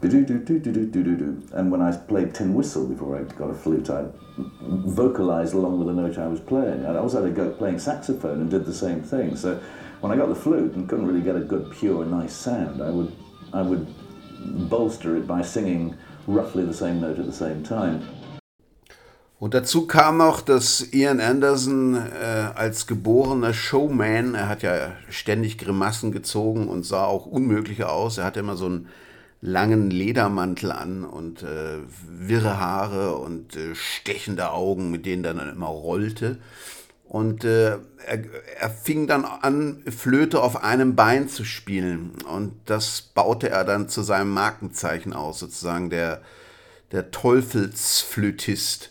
And 0.00 1.72
when 1.72 1.82
I 1.82 1.96
played 1.96 2.32
tin 2.32 2.54
whistle 2.54 2.86
before 2.86 3.18
I 3.18 3.22
got 3.34 3.50
a 3.50 3.54
flute, 3.54 3.90
I 3.90 4.06
vocalized 4.36 5.54
along 5.54 5.78
with 5.78 5.88
the 5.88 5.94
note 5.94 6.18
I 6.18 6.28
was 6.28 6.38
playing. 6.38 6.86
I 6.86 6.96
also 6.96 7.22
had 7.22 7.32
a 7.32 7.34
go 7.34 7.50
playing 7.50 7.80
saxophone 7.80 8.40
and 8.40 8.48
did 8.48 8.64
the 8.64 8.74
same 8.74 9.02
thing. 9.02 9.34
So 9.34 9.58
when 10.00 10.12
I 10.12 10.16
got 10.16 10.28
the 10.28 10.36
flute 10.36 10.74
and 10.74 10.88
couldn't 10.88 11.06
really 11.06 11.22
get 11.22 11.34
a 11.34 11.40
good, 11.40 11.72
pure, 11.72 12.04
nice 12.04 12.32
sound, 12.32 12.80
I 12.80 12.90
would, 12.90 13.12
I 13.52 13.62
would 13.62 13.86
bolster 14.70 15.16
it 15.16 15.26
by 15.26 15.42
singing 15.42 15.96
roughly 16.28 16.64
the 16.64 16.74
same 16.74 17.00
note 17.00 17.18
at 17.18 17.26
the 17.26 17.32
same 17.32 17.64
time. 17.64 18.02
Und 19.40 19.54
dazu 19.54 19.86
kam 19.86 20.16
noch, 20.16 20.40
dass 20.40 20.92
Ian 20.92 21.20
Anderson 21.20 21.94
äh, 21.94 22.50
als 22.56 22.88
geborener 22.88 23.52
Showman, 23.52 24.34
er 24.34 24.48
hat 24.48 24.62
ja 24.62 24.92
ständig 25.08 25.58
Grimassen 25.58 26.10
gezogen 26.10 26.66
und 26.66 26.84
sah 26.84 27.04
auch 27.04 27.26
unmöglich 27.26 27.84
aus. 27.84 28.18
Er 28.18 28.24
hatte 28.24 28.40
immer 28.40 28.56
so 28.56 28.66
einen 28.66 28.88
langen 29.40 29.90
Ledermantel 29.90 30.72
an 30.72 31.04
und 31.04 31.42
äh, 31.42 31.78
wirre 32.06 32.58
Haare 32.58 33.16
und 33.16 33.56
äh, 33.56 33.74
stechende 33.74 34.50
Augen, 34.50 34.90
mit 34.90 35.06
denen 35.06 35.24
er 35.24 35.34
dann 35.34 35.50
immer 35.50 35.66
rollte. 35.66 36.38
Und 37.04 37.44
äh, 37.44 37.78
er, 38.06 38.24
er 38.60 38.70
fing 38.70 39.06
dann 39.06 39.24
an, 39.24 39.82
Flöte 39.86 40.42
auf 40.42 40.62
einem 40.62 40.94
Bein 40.94 41.28
zu 41.28 41.44
spielen. 41.44 42.12
Und 42.30 42.52
das 42.66 43.00
baute 43.00 43.48
er 43.48 43.64
dann 43.64 43.88
zu 43.88 44.02
seinem 44.02 44.30
Markenzeichen 44.30 45.14
aus, 45.14 45.38
sozusagen 45.38 45.88
der, 45.88 46.20
der 46.92 47.10
Teufelsflötist. 47.10 48.90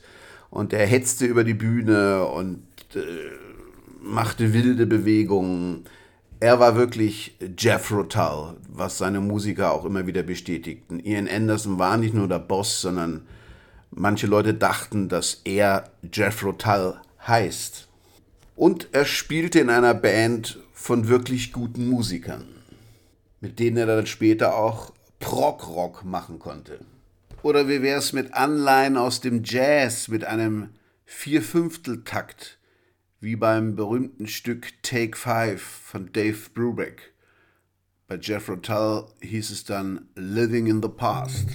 Und 0.49 0.73
er 0.73 0.87
hetzte 0.87 1.25
über 1.25 1.43
die 1.43 1.53
Bühne 1.53 2.25
und 2.25 2.63
äh, 2.95 3.01
machte 4.01 4.53
wilde 4.53 4.87
Bewegungen. 4.87 5.85
Er 6.39 6.59
war 6.59 6.75
wirklich 6.75 7.35
Jeff 7.57 7.89
Tull, 7.89 8.57
was 8.69 8.99
seine 8.99 9.19
Musiker 9.19 9.71
auch 9.71 9.85
immer 9.85 10.05
wieder 10.05 10.21
bestätigten. 10.21 10.99
Ian 10.99 11.27
Anderson 11.27 11.79
war 11.79 11.97
nicht 11.97 12.13
nur 12.13 12.27
der 12.27 12.37
Boss, 12.37 12.81
sondern 12.81 13.25
manche 13.89 14.27
Leute 14.27 14.53
dachten, 14.53 15.09
dass 15.09 15.41
er 15.45 15.89
Jeff 16.13 16.45
Tull 16.59 16.99
heißt. 17.25 17.87
Und 18.55 18.89
er 18.91 19.05
spielte 19.05 19.59
in 19.59 19.71
einer 19.71 19.95
Band 19.95 20.59
von 20.73 21.07
wirklich 21.07 21.53
guten 21.53 21.89
Musikern, 21.89 22.45
mit 23.41 23.57
denen 23.57 23.77
er 23.77 23.87
dann 23.87 24.05
später 24.05 24.55
auch 24.55 24.93
Prog-Rock 25.19 26.05
machen 26.05 26.37
konnte. 26.37 26.79
Oder 27.41 27.67
wie 27.67 27.81
wäre 27.81 27.97
es 27.97 28.13
mit 28.13 28.35
Anleihen 28.35 28.97
aus 28.97 29.21
dem 29.21 29.41
Jazz 29.43 30.07
mit 30.07 30.23
einem 30.23 30.69
Vierfünfteltakt, 31.05 32.56
wie 33.19 33.35
beim 33.35 33.75
berühmten 33.75 34.27
Stück 34.27 34.73
Take 34.83 35.17
Five 35.17 35.61
von 35.61 36.11
Dave 36.11 36.49
Brubeck. 36.53 37.13
Bei 38.07 38.17
Jeff 38.17 38.51
Tull 38.61 39.05
hieß 39.21 39.49
es 39.51 39.63
dann 39.63 40.07
Living 40.15 40.67
in 40.67 40.81
the 40.81 40.89
Past. 40.89 41.49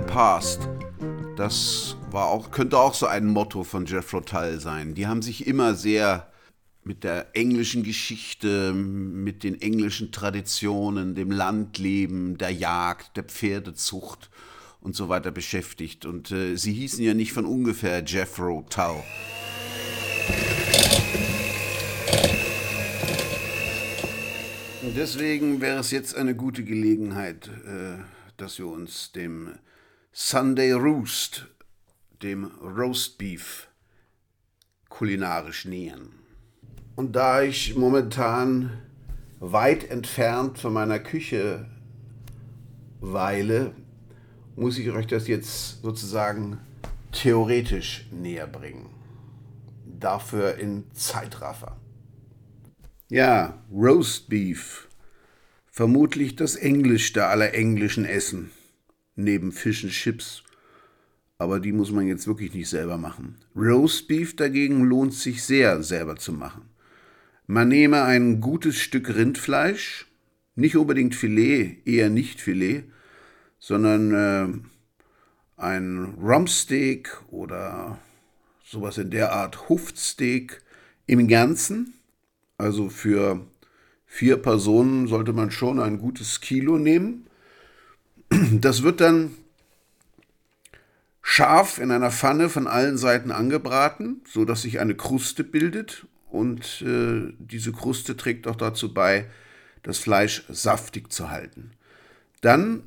Past. 0.00 0.66
Das 1.36 1.94
war 2.10 2.28
auch, 2.28 2.50
könnte 2.50 2.78
auch 2.78 2.94
so 2.94 3.06
ein 3.06 3.26
Motto 3.26 3.64
von 3.64 3.84
Jeff 3.84 4.06
Tull 4.06 4.58
sein. 4.58 4.94
Die 4.94 5.06
haben 5.06 5.20
sich 5.20 5.46
immer 5.46 5.74
sehr 5.74 6.32
mit 6.84 7.04
der 7.04 7.36
englischen 7.36 7.82
Geschichte, 7.82 8.72
mit 8.72 9.44
den 9.44 9.60
englischen 9.60 10.10
Traditionen, 10.10 11.14
dem 11.14 11.30
Landleben, 11.30 12.38
der 12.38 12.50
Jagd, 12.50 13.18
der 13.18 13.24
Pferdezucht 13.24 14.30
und 14.80 14.96
so 14.96 15.10
weiter 15.10 15.30
beschäftigt. 15.30 16.06
Und 16.06 16.30
äh, 16.30 16.56
sie 16.56 16.72
hießen 16.72 17.04
ja 17.04 17.12
nicht 17.12 17.34
von 17.34 17.44
ungefähr 17.44 18.00
Tull. 18.70 19.04
Und 24.82 24.96
deswegen 24.96 25.60
wäre 25.60 25.80
es 25.80 25.90
jetzt 25.90 26.16
eine 26.16 26.34
gute 26.34 26.64
Gelegenheit, 26.64 27.50
äh, 27.66 28.02
dass 28.40 28.58
wir 28.58 28.66
uns 28.66 29.12
dem 29.12 29.58
Sunday 30.12 30.72
Roost, 30.72 31.46
dem 32.22 32.46
Roastbeef, 32.60 33.68
kulinarisch 34.88 35.64
nähern. 35.64 36.10
Und 36.96 37.16
da 37.16 37.42
ich 37.42 37.76
momentan 37.76 38.82
weit 39.38 39.90
entfernt 39.90 40.58
von 40.58 40.72
meiner 40.72 40.98
Küche 40.98 41.66
weile, 43.00 43.74
muss 44.56 44.78
ich 44.78 44.90
euch 44.90 45.06
das 45.06 45.26
jetzt 45.26 45.82
sozusagen 45.82 46.60
theoretisch 47.12 48.06
näher 48.10 48.46
bringen. 48.46 48.90
Dafür 49.86 50.56
in 50.56 50.84
Zeitraffer. 50.92 51.76
Ja, 53.08 53.58
Roast 53.72 54.28
Beef. 54.28 54.89
Vermutlich 55.80 56.36
das 56.36 56.56
englischste 56.56 57.28
aller 57.28 57.54
englischen 57.54 58.04
Essen. 58.04 58.50
Neben 59.16 59.50
Fish 59.50 59.82
and 59.82 59.94
Chips. 59.94 60.42
Aber 61.38 61.58
die 61.58 61.72
muss 61.72 61.90
man 61.90 62.06
jetzt 62.06 62.26
wirklich 62.26 62.52
nicht 62.52 62.68
selber 62.68 62.98
machen. 62.98 63.36
Roast 63.56 64.06
Beef 64.06 64.36
dagegen 64.36 64.84
lohnt 64.84 65.14
sich 65.14 65.42
sehr 65.42 65.82
selber 65.82 66.16
zu 66.16 66.34
machen. 66.34 66.68
Man 67.46 67.68
nehme 67.68 68.02
ein 68.02 68.42
gutes 68.42 68.76
Stück 68.76 69.08
Rindfleisch, 69.16 70.06
nicht 70.54 70.76
unbedingt 70.76 71.14
Filet, 71.14 71.78
eher 71.86 72.10
nicht 72.10 72.42
Filet, 72.42 72.82
sondern 73.58 74.12
äh, 74.12 74.48
ein 75.56 76.14
Rumpsteak 76.20 77.22
oder 77.30 77.98
sowas 78.62 78.98
in 78.98 79.10
der 79.10 79.32
Art 79.32 79.70
Huftsteak 79.70 80.60
im 81.06 81.26
Ganzen. 81.26 81.94
Also 82.58 82.90
für 82.90 83.46
vier 84.12 84.38
Personen 84.38 85.06
sollte 85.06 85.32
man 85.32 85.52
schon 85.52 85.78
ein 85.78 85.98
gutes 85.98 86.40
Kilo 86.40 86.78
nehmen. 86.78 87.26
Das 88.50 88.82
wird 88.82 89.00
dann 89.00 89.30
scharf 91.22 91.78
in 91.78 91.92
einer 91.92 92.10
Pfanne 92.10 92.48
von 92.48 92.66
allen 92.66 92.98
Seiten 92.98 93.30
angebraten, 93.30 94.22
sodass 94.26 94.62
sich 94.62 94.80
eine 94.80 94.96
Kruste 94.96 95.44
bildet 95.44 96.06
und 96.28 96.82
äh, 96.82 97.32
diese 97.38 97.70
Kruste 97.70 98.16
trägt 98.16 98.48
auch 98.48 98.56
dazu 98.56 98.92
bei, 98.92 99.26
das 99.84 99.98
Fleisch 99.98 100.44
saftig 100.48 101.12
zu 101.12 101.30
halten. 101.30 101.70
Dann 102.40 102.82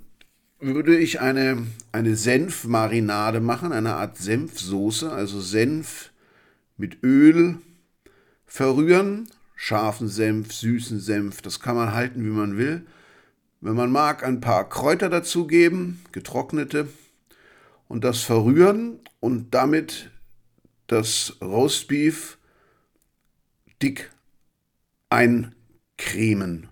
würde 0.59 0.97
ich 0.97 1.21
eine, 1.21 1.65
eine 1.93 2.17
Senfmarinade 2.17 3.39
machen, 3.39 3.71
eine 3.71 3.95
Art 3.95 4.17
Senfsoße, 4.17 5.09
also 5.09 5.39
Senf 5.39 6.11
mit 6.75 7.01
Öl 7.01 7.59
verrühren, 8.45 9.29
scharfen 9.63 10.09
Senf, 10.09 10.51
süßen 10.51 10.99
Senf, 10.99 11.41
das 11.41 11.61
kann 11.61 11.77
man 11.77 11.93
halten, 11.93 12.25
wie 12.25 12.29
man 12.29 12.57
will. 12.57 12.85
Wenn 13.61 13.75
man 13.75 13.93
mag, 13.93 14.25
ein 14.25 14.41
paar 14.41 14.67
Kräuter 14.67 15.09
dazugeben, 15.09 16.01
getrocknete, 16.11 16.89
und 17.87 18.03
das 18.03 18.23
verrühren 18.23 18.99
und 19.21 19.53
damit 19.53 20.11
das 20.87 21.37
Roastbeef 21.41 22.37
dick 23.81 24.11
eincremen. 25.09 26.67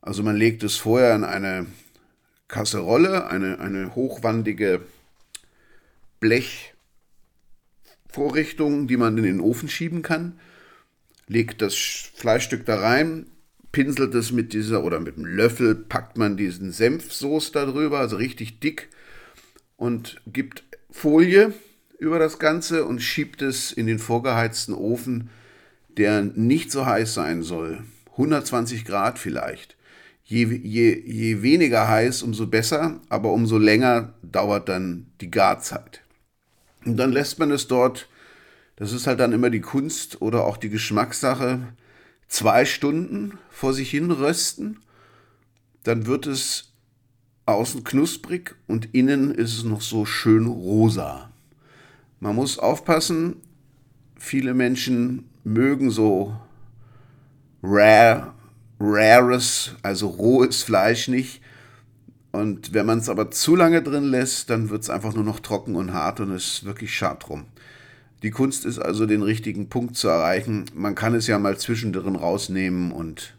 Also 0.00 0.24
man 0.24 0.34
legt 0.34 0.64
es 0.64 0.74
vorher 0.74 1.14
in 1.14 1.22
eine 1.22 1.66
Kasserolle, 2.48 3.28
eine, 3.28 3.60
eine 3.60 3.94
hochwandige 3.94 4.80
Blechvorrichtung, 6.18 8.88
die 8.88 8.96
man 8.96 9.16
in 9.18 9.24
den 9.24 9.40
Ofen 9.40 9.68
schieben 9.68 10.02
kann, 10.02 10.40
legt 11.26 11.62
das 11.62 11.74
Fleischstück 11.74 12.64
da 12.66 12.80
rein, 12.80 13.26
pinselt 13.72 14.14
es 14.14 14.30
mit 14.30 14.52
dieser 14.52 14.84
oder 14.84 15.00
mit 15.00 15.16
einem 15.16 15.26
Löffel, 15.26 15.74
packt 15.74 16.16
man 16.16 16.36
diesen 16.36 16.70
Senfsoße 16.70 17.52
darüber, 17.52 17.98
also 17.98 18.16
richtig 18.16 18.60
dick, 18.60 18.88
und 19.76 20.20
gibt 20.26 20.62
Folie 20.90 21.52
über 21.98 22.18
das 22.18 22.38
Ganze 22.38 22.84
und 22.84 23.00
schiebt 23.00 23.42
es 23.42 23.72
in 23.72 23.86
den 23.86 23.98
vorgeheizten 23.98 24.74
Ofen 24.74 25.30
der 25.96 26.22
nicht 26.22 26.70
so 26.70 26.86
heiß 26.86 27.14
sein 27.14 27.42
soll. 27.42 27.84
120 28.12 28.84
Grad 28.84 29.18
vielleicht. 29.18 29.76
Je, 30.24 30.44
je, 30.44 30.98
je 31.04 31.42
weniger 31.42 31.88
heiß, 31.88 32.22
umso 32.22 32.46
besser, 32.46 33.00
aber 33.08 33.32
umso 33.32 33.58
länger 33.58 34.14
dauert 34.22 34.68
dann 34.68 35.06
die 35.20 35.30
Garzeit. 35.30 36.00
Und 36.84 36.96
dann 36.96 37.12
lässt 37.12 37.38
man 37.38 37.50
es 37.50 37.66
dort, 37.66 38.08
das 38.76 38.92
ist 38.92 39.06
halt 39.06 39.20
dann 39.20 39.32
immer 39.32 39.50
die 39.50 39.60
Kunst 39.60 40.20
oder 40.20 40.44
auch 40.44 40.56
die 40.56 40.70
Geschmackssache, 40.70 41.60
zwei 42.28 42.64
Stunden 42.64 43.38
vor 43.50 43.72
sich 43.72 43.90
hin 43.90 44.10
rösten. 44.10 44.80
Dann 45.84 46.06
wird 46.06 46.26
es 46.26 46.72
außen 47.46 47.84
knusprig 47.84 48.56
und 48.66 48.94
innen 48.94 49.34
ist 49.34 49.56
es 49.56 49.64
noch 49.64 49.82
so 49.82 50.04
schön 50.04 50.46
rosa. 50.46 51.30
Man 52.20 52.34
muss 52.36 52.58
aufpassen, 52.58 53.36
viele 54.16 54.54
Menschen 54.54 55.28
mögen 55.44 55.90
so 55.90 56.34
rare, 57.62 58.32
rares, 58.80 59.74
also 59.82 60.08
rohes 60.08 60.62
Fleisch 60.62 61.08
nicht. 61.08 61.42
Und 62.32 62.72
wenn 62.72 62.86
man 62.86 62.98
es 62.98 63.08
aber 63.08 63.30
zu 63.30 63.54
lange 63.54 63.82
drin 63.82 64.04
lässt, 64.04 64.50
dann 64.50 64.70
wird 64.70 64.82
es 64.82 64.90
einfach 64.90 65.14
nur 65.14 65.22
noch 65.22 65.40
trocken 65.40 65.76
und 65.76 65.92
hart 65.92 66.20
und 66.20 66.32
ist 66.32 66.64
wirklich 66.64 66.94
schad 66.94 67.28
drum. 67.28 67.44
Die 68.24 68.30
Kunst 68.30 68.64
ist 68.64 68.78
also, 68.78 69.04
den 69.04 69.20
richtigen 69.20 69.68
Punkt 69.68 69.98
zu 69.98 70.08
erreichen. 70.08 70.64
Man 70.72 70.94
kann 70.94 71.14
es 71.14 71.26
ja 71.26 71.38
mal 71.38 71.58
zwischendrin 71.58 72.16
rausnehmen 72.16 72.90
und 72.90 73.34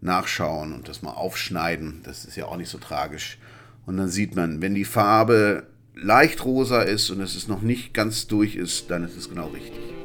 nachschauen 0.00 0.72
und 0.72 0.88
das 0.88 1.02
mal 1.02 1.10
aufschneiden. 1.10 2.02
Das 2.04 2.24
ist 2.24 2.36
ja 2.36 2.46
auch 2.46 2.56
nicht 2.56 2.68
so 2.70 2.78
tragisch. 2.78 3.38
Und 3.84 3.96
dann 3.96 4.06
sieht 4.06 4.36
man, 4.36 4.62
wenn 4.62 4.76
die 4.76 4.84
Farbe 4.84 5.66
leicht 5.96 6.44
rosa 6.44 6.82
ist 6.82 7.10
und 7.10 7.20
es 7.20 7.48
noch 7.48 7.62
nicht 7.62 7.92
ganz 7.94 8.28
durch 8.28 8.54
ist, 8.54 8.92
dann 8.92 9.02
ist 9.02 9.16
es 9.16 9.28
genau 9.28 9.48
richtig. 9.48 9.97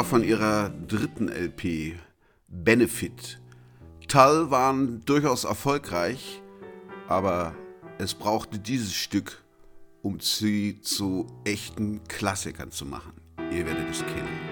War 0.00 0.04
von 0.06 0.24
ihrer 0.24 0.70
dritten 0.70 1.28
LP, 1.28 1.94
Benefit. 2.48 3.38
Tull 4.08 4.50
waren 4.50 5.04
durchaus 5.04 5.44
erfolgreich, 5.44 6.40
aber 7.06 7.54
es 7.98 8.14
brauchte 8.14 8.58
dieses 8.58 8.94
Stück, 8.94 9.44
um 10.00 10.18
sie 10.18 10.80
zu 10.80 11.26
echten 11.44 12.02
Klassikern 12.04 12.70
zu 12.70 12.86
machen. 12.86 13.12
Ihr 13.52 13.66
werdet 13.66 13.90
es 13.90 13.98
kennen. 13.98 14.49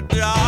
Yeah. 0.00 0.06
dog. 0.08 0.39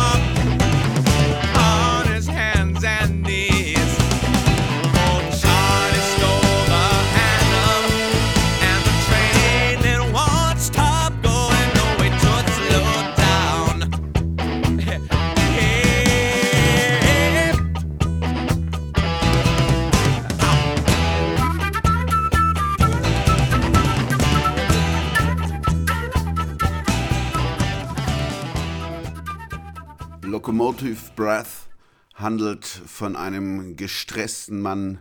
Locomotive 30.83 31.13
Breath 31.15 31.69
handelt 32.15 32.65
von 32.65 33.15
einem 33.15 33.77
gestressten 33.77 34.61
Mann, 34.61 34.99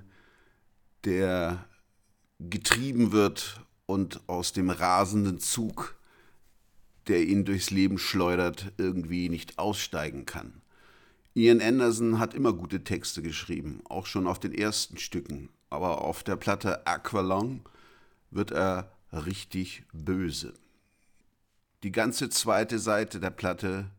der 1.05 1.65
getrieben 2.39 3.11
wird 3.11 3.61
und 3.87 4.21
aus 4.29 4.53
dem 4.53 4.71
rasenden 4.71 5.41
Zug, 5.41 5.97
der 7.09 7.25
ihn 7.25 7.45
durchs 7.45 7.71
Leben 7.71 7.99
schleudert, 7.99 8.71
irgendwie 8.77 9.29
nicht 9.29 9.59
aussteigen 9.59 10.25
kann. 10.25 10.63
Ian 11.35 11.61
Anderson 11.61 12.21
hat 12.21 12.33
immer 12.33 12.53
gute 12.53 12.85
Texte 12.85 13.21
geschrieben, 13.21 13.81
auch 13.89 14.07
schon 14.07 14.29
auf 14.29 14.39
den 14.39 14.55
ersten 14.55 14.99
Stücken, 14.99 15.49
aber 15.69 16.03
auf 16.03 16.23
der 16.23 16.37
Platte 16.37 16.87
Aqualung 16.87 17.69
wird 18.31 18.53
er 18.53 18.93
richtig 19.11 19.83
böse. 19.93 20.55
Die 21.83 21.91
ganze 21.91 22.29
zweite 22.29 22.79
Seite 22.79 23.19
der 23.19 23.31
Platte 23.31 23.91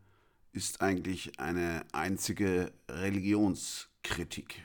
ist 0.54 0.80
eigentlich 0.80 1.38
eine 1.40 1.84
einzige 1.92 2.72
Religionskritik. 2.88 4.64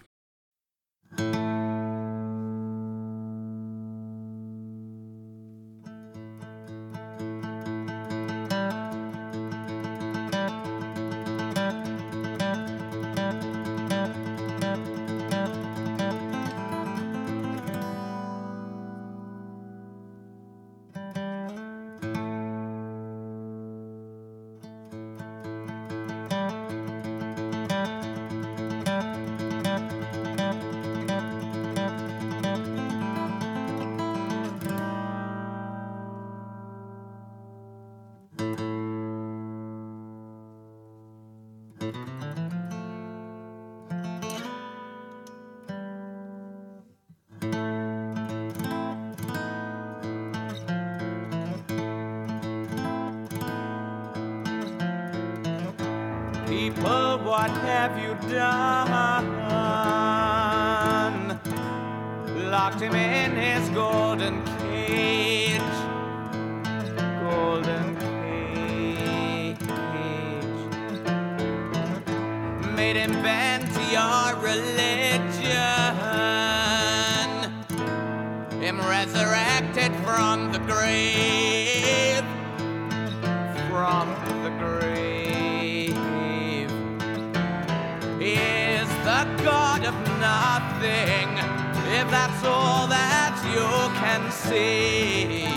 See. 94.31 95.47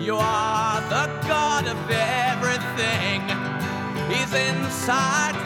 You 0.00 0.16
are 0.16 0.80
the 0.88 1.06
God 1.26 1.66
of 1.66 1.90
everything. 1.90 3.22
He's 4.10 4.32
inside 4.34 5.43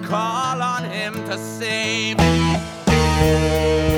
call 0.00 0.62
on 0.62 0.84
him 0.84 1.14
to 1.28 1.38
save. 1.38 2.18
you 2.20 3.91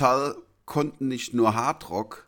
Tull 0.00 0.42
konnten 0.64 1.08
nicht 1.08 1.34
nur 1.34 1.54
Hardrock, 1.54 2.26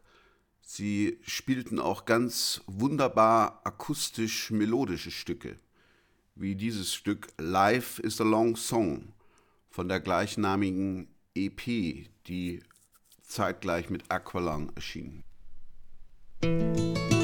sie 0.61 1.19
spielten 1.23 1.79
auch 1.79 2.05
ganz 2.05 2.61
wunderbar 2.67 3.63
akustisch 3.65 4.51
melodische 4.51 5.11
Stücke, 5.11 5.57
wie 6.35 6.55
dieses 6.55 6.93
Stück 6.93 7.29
Life 7.39 8.03
is 8.03 8.21
a 8.21 8.25
Long 8.25 8.57
Song 8.57 9.15
von 9.71 9.89
der 9.89 10.01
gleichnamigen 10.01 11.09
EP, 11.35 12.11
die 12.27 12.63
zeitgleich 13.23 13.89
mit 13.89 14.11
Aqualung 14.11 14.71
erschien. 14.77 15.25
When 16.43 17.22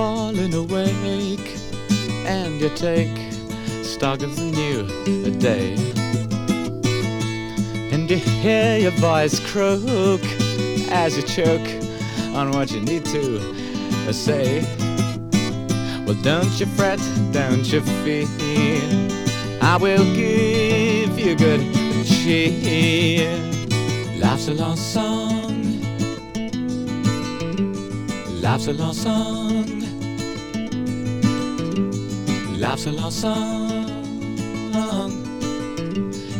falling 0.00 0.54
awake 0.54 1.50
and 2.24 2.58
you 2.58 2.70
take 2.70 3.14
stock 3.84 4.22
of 4.22 4.34
the 4.34 4.44
new 4.44 4.86
day, 5.38 5.74
and 7.92 8.10
you 8.10 8.16
hear 8.16 8.78
your 8.78 8.92
voice 8.92 9.38
croak 9.52 10.22
as 10.90 11.18
you 11.18 11.22
choke 11.24 11.68
on 12.34 12.50
what 12.52 12.70
you 12.70 12.80
need 12.80 13.04
to 13.04 13.22
say. 14.10 14.62
Well, 16.06 16.16
don't 16.22 16.58
you 16.58 16.64
fret, 16.78 17.00
don't 17.30 17.70
you 17.70 17.82
fear. 18.02 18.88
I 19.60 19.76
will 19.76 20.06
give 20.14 21.18
you 21.18 21.36
good 21.36 21.60
cheer. 22.06 23.36
Life's 24.16 24.48
a 24.48 24.54
long 24.54 24.76
song. 24.76 25.60
Life's 28.40 28.66
a 28.66 28.72
long 28.72 28.94
song. 28.94 29.39
Life's 32.60 32.84
a 32.84 32.92
long 32.92 33.10
song. 33.10 33.96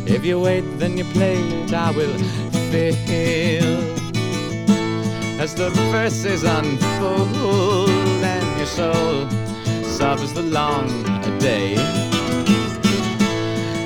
If 0.05 0.23
you 0.23 0.39
wait, 0.39 0.61
then 0.77 0.95
you 0.95 1.03
play 1.05 1.37
it, 1.37 1.73
I 1.73 1.89
will 1.89 2.15
feel. 2.69 3.73
As 5.41 5.55
the 5.55 5.71
verses 5.91 6.43
unfold 6.43 7.89
and 7.89 8.57
your 8.57 8.67
soul 8.67 9.27
suffers 9.83 10.31
the 10.33 10.43
long 10.43 10.87
day. 11.39 11.73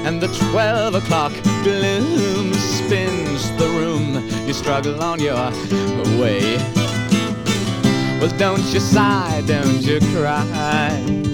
And 0.06 0.22
the 0.22 0.28
twelve 0.52 0.96
o'clock 0.96 1.32
gloom 1.64 2.54
spins 2.54 3.50
the 3.52 3.70
room. 3.80 4.28
You 4.46 4.54
struggle 4.54 5.02
on 5.02 5.22
your 5.22 5.52
way. 6.20 6.58
Well, 8.20 8.38
don't 8.38 8.66
you 8.74 8.82
sigh, 8.82 9.42
don't 9.48 9.82
you 9.82 10.02
cry. 10.12 11.25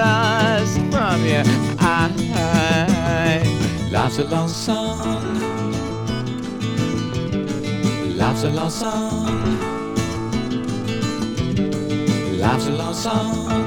Dust 0.00 0.78
from 0.90 1.26
your 1.26 1.42
eye. 1.78 3.42
Life's 3.92 4.18
a 4.18 4.24
long 4.24 4.48
song. 4.48 5.22
Life's 8.16 8.44
a 8.44 8.48
long 8.48 8.70
song. 8.70 9.26
Life's 12.38 12.66
a 12.68 12.70
long 12.70 12.94
song. 12.94 13.66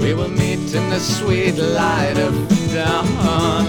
We 0.00 0.14
will 0.14 0.34
meet 0.42 0.74
in 0.74 0.90
the 0.90 0.98
sweet 0.98 1.56
light 1.56 2.18
of 2.18 2.34
dawn 2.74 3.68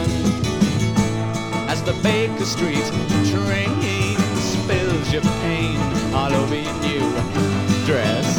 as 1.69 1.83
the 1.83 1.93
Baker 2.01 2.45
Street 2.45 2.87
train 3.29 4.17
spills 4.49 5.13
your 5.13 5.21
pain 5.43 5.77
all 6.11 6.33
over 6.33 6.55
your 6.55 6.73
new 6.81 7.05
dress 7.85 8.30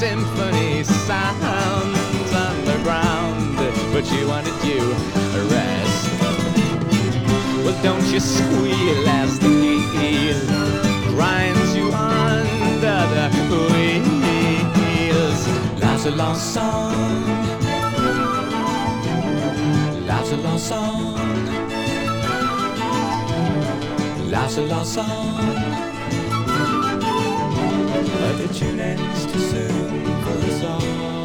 symphony 0.00 0.82
sounds 0.82 2.32
underground, 2.32 3.54
but 3.92 4.10
you 4.10 4.26
wanted 4.26 4.56
to 4.62 4.78
rest. 5.52 6.08
Well, 7.62 7.82
don't 7.82 8.06
you 8.06 8.18
squeal 8.18 9.06
as 9.20 9.38
the 9.38 9.48
wheel 9.48 10.40
grinds 11.12 11.76
you 11.76 11.92
under 11.92 13.00
the 13.12 13.26
wheels. 14.78 15.40
Life's 15.82 16.06
a 16.06 16.12
long 16.12 16.36
song. 16.36 16.94
Life's 20.06 20.32
a 20.32 20.36
long 20.38 20.58
song. 20.58 21.14
Life's 24.30 24.56
a 24.56 24.62
long 24.62 24.84
song. 24.86 25.89
But 28.02 28.38
the 28.38 28.48
tune 28.54 28.80
ends 28.80 29.26
too 29.26 29.38
soon 29.38 30.04
for 30.22 30.30
us 30.30 30.64
all. 30.64 31.19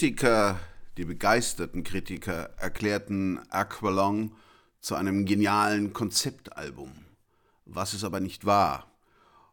Kritiker, 0.00 0.58
die 0.96 1.04
begeisterten 1.04 1.84
Kritiker, 1.84 2.54
erklärten 2.56 3.38
Aqualong 3.50 4.32
zu 4.80 4.94
einem 4.94 5.26
genialen 5.26 5.92
Konzeptalbum, 5.92 6.90
was 7.66 7.92
es 7.92 8.02
aber 8.02 8.18
nicht 8.18 8.46
war. 8.46 8.90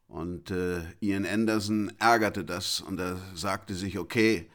Und 0.08 0.50
äh, 0.50 0.84
Ian 1.02 1.26
Anderson 1.26 1.92
ärgerte 2.00 2.46
das 2.46 2.80
und 2.80 2.98
er 2.98 3.18
sagte 3.36 3.76
sich, 3.76 4.00
okay, 4.00 4.50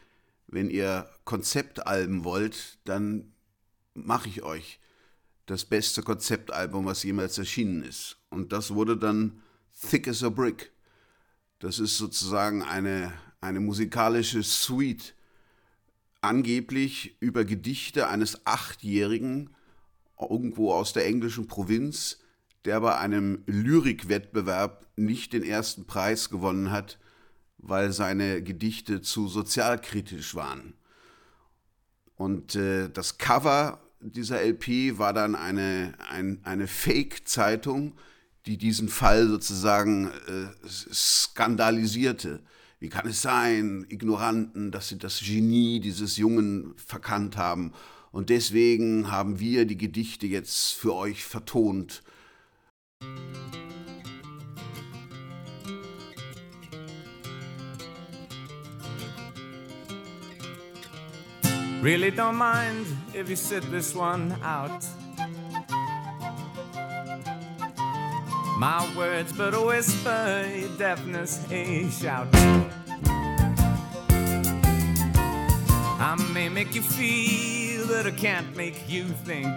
wenn 0.47 0.71
ihr 0.71 1.07
Konzeptalben 1.25 2.23
wollt, 2.23 2.79
dann 2.85 3.31
mache 3.93 4.29
ich 4.29 4.41
euch 4.41 4.79
das 5.45 5.63
beste 5.63 6.01
Konzeptalbum, 6.01 6.85
was 6.85 7.03
jemals 7.03 7.37
erschienen 7.37 7.83
ist. 7.83 8.17
Und 8.31 8.51
das 8.51 8.73
wurde 8.73 8.97
dann 8.97 9.43
Thick 9.79 10.07
as 10.07 10.23
a 10.23 10.29
Brick. 10.29 10.71
Das 11.59 11.77
ist 11.77 11.99
sozusagen 11.99 12.63
eine, 12.63 13.13
eine 13.41 13.59
musikalische 13.59 14.41
Suite, 14.41 15.13
angeblich 16.23 17.17
über 17.19 17.45
Gedichte 17.45 18.07
eines 18.07 18.45
Achtjährigen, 18.45 19.49
irgendwo 20.19 20.73
aus 20.73 20.93
der 20.93 21.05
englischen 21.05 21.47
Provinz, 21.47 22.19
der 22.65 22.79
bei 22.79 22.97
einem 22.97 23.43
Lyrikwettbewerb 23.45 24.87
nicht 24.95 25.33
den 25.33 25.43
ersten 25.43 25.85
Preis 25.85 26.29
gewonnen 26.29 26.71
hat, 26.71 26.97
weil 27.57 27.91
seine 27.91 28.41
Gedichte 28.41 29.01
zu 29.01 29.27
sozialkritisch 29.27 30.35
waren. 30.35 30.73
Und 32.15 32.55
äh, 32.55 32.89
das 32.89 33.17
Cover 33.17 33.81
dieser 33.99 34.41
LP 34.41 34.97
war 34.97 35.13
dann 35.13 35.35
eine, 35.35 35.93
ein, 36.09 36.39
eine 36.43 36.67
Fake-Zeitung, 36.67 37.93
die 38.45 38.57
diesen 38.57 38.89
Fall 38.89 39.27
sozusagen 39.27 40.11
äh, 40.27 40.67
skandalisierte. 40.67 42.41
Wie 42.83 42.89
kann 42.89 43.07
es 43.07 43.21
sein, 43.21 43.85
Ignoranten, 43.87 44.69
dass 44.69 44.89
sie 44.89 44.97
das 44.97 45.21
Genie 45.21 45.79
dieses 45.79 46.17
Jungen 46.17 46.73
verkannt 46.75 47.37
haben? 47.37 47.71
Und 48.11 48.29
deswegen 48.29 49.09
haben 49.09 49.39
wir 49.39 49.63
die 49.63 49.77
Gedichte 49.77 50.27
jetzt 50.27 50.73
für 50.73 50.93
euch 50.93 51.23
vertont. 51.23 52.03
Really 61.81 62.11
don't 62.11 62.33
mind 62.33 62.85
if 63.15 63.29
you 63.29 63.37
sit 63.37 63.63
this 63.71 63.95
one 63.95 64.35
out. 64.43 64.83
My 68.57 68.87
words 68.95 69.33
but 69.33 69.53
a 69.53 69.61
whisper, 69.61 70.47
your 70.55 70.69
deafness 70.77 71.45
a 71.51 71.89
shout. 71.89 72.27
I 75.99 76.15
may 76.33 76.49
make 76.49 76.75
you 76.75 76.81
feel, 76.81 77.87
but 77.87 78.05
I 78.05 78.11
can't 78.11 78.55
make 78.55 78.87
you 78.87 79.05
think. 79.25 79.47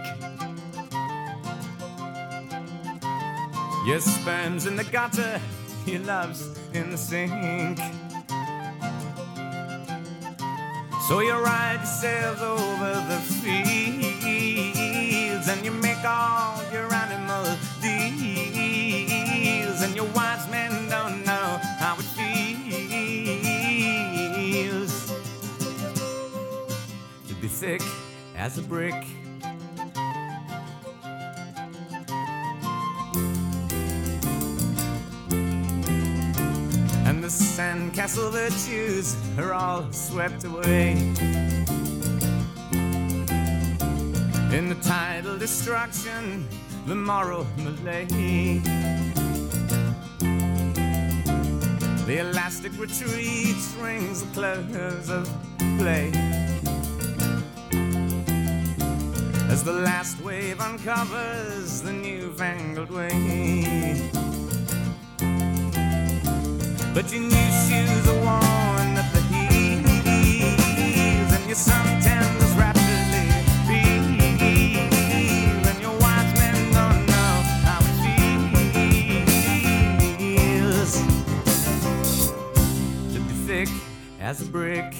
Your 3.85 3.99
sperm's 3.99 4.65
in 4.65 4.75
the 4.75 4.83
gutter, 4.83 5.39
your 5.85 5.99
love's 6.01 6.57
in 6.73 6.89
the 6.89 6.97
sink. 6.97 7.79
So 11.07 11.19
you 11.21 11.33
ride 11.33 11.77
yourselves 11.77 12.41
over 12.41 12.93
the 13.07 13.19
fields 13.41 14.27
and 15.47 15.63
you 15.63 15.71
make 15.71 16.03
all 16.03 16.61
your 16.73 16.91
animal 16.93 17.45
and 17.45 18.66
your 19.97 20.05
wise 20.13 20.47
men 20.51 20.71
don't 20.89 21.25
know 21.25 21.59
how 21.79 21.95
it 21.97 22.03
feels 22.03 22.31
to 27.27 27.33
be 27.41 27.47
thick 27.47 27.81
as 28.35 28.59
a 28.59 28.61
brick. 28.61 28.93
And 37.07 37.23
the 37.23 37.29
sandcastle 37.29 38.31
virtues 38.31 39.15
are 39.39 39.53
all 39.53 39.91
swept 39.91 40.43
away. 40.43 40.91
In 44.55 44.69
the 44.69 44.77
tidal 44.83 45.39
destruction, 45.39 46.47
the 46.85 46.93
moral 46.93 47.47
malay. 47.57 48.96
The 52.07 52.19
elastic 52.19 52.71
retreat 52.79 53.57
rings 53.81 54.23
the 54.23 54.29
close 54.33 55.09
of 55.09 55.27
play. 55.77 56.09
As 59.51 59.61
the 59.65 59.73
last 59.73 60.21
wave 60.21 60.61
uncovers 60.61 61.81
the 61.81 61.91
newfangled 61.91 62.91
way. 62.91 64.09
But 66.93 67.11
your 67.11 67.23
new 67.23 67.49
shoes 67.67 68.07
are 68.07 68.21
worn 68.23 68.95
at 68.95 69.11
the 69.11 69.21
heels, 69.33 70.53
and 71.33 71.45
your 71.45 71.57
suntan 71.57 72.46
as 84.27 84.41
a 84.41 84.45
brick. 84.45 84.93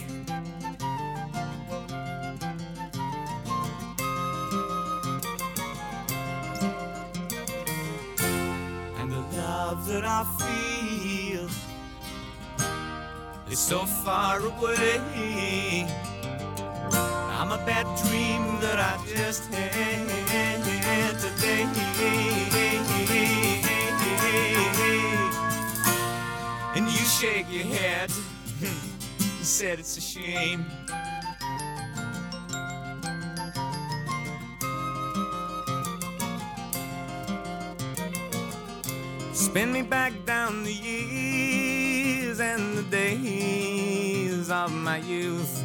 And 8.98 9.12
the 9.12 9.24
love 9.36 9.86
that 9.90 10.06
I 10.06 10.24
feel 10.40 11.50
is 13.52 13.60
so 13.60 13.80
far 13.86 14.40
away. 14.40 15.86
I'm 17.38 17.52
a 17.52 17.62
bad 17.66 17.86
dream 18.06 18.62
that 18.62 18.80
I 18.80 18.96
just 19.14 19.54
had 19.54 21.20
today. 21.20 21.68
And 26.76 26.86
you 26.86 27.06
shake 27.20 27.48
your 27.50 27.66
head, 27.66 28.10
said 29.58 29.80
it's 29.80 29.98
a 29.98 30.02
shame. 30.02 30.64
Spin 39.34 39.72
me 39.74 39.82
back 39.82 40.14
down 40.28 40.62
the 40.62 40.72
years 40.72 42.40
and 42.40 42.78
the 42.78 42.84
days 42.84 44.52
of 44.52 44.72
my 44.72 44.98
youth. 44.98 45.64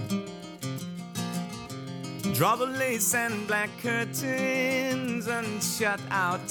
Draw 2.33 2.57
the 2.57 2.69
lace 2.69 3.15
and 3.15 3.47
black 3.47 3.69
curtains 3.83 5.27
and 5.29 5.63
shut 5.63 6.01
out 6.11 6.49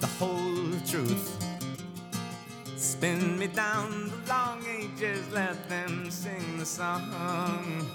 the 0.00 0.06
whole 0.06 0.72
truth. 0.88 1.39
Spin 3.00 3.38
me 3.38 3.46
down 3.46 4.10
the 4.10 4.28
long 4.28 4.62
ages, 4.68 5.26
let 5.32 5.70
them 5.70 6.10
sing 6.10 6.58
the 6.58 6.66
song. 6.66 7.88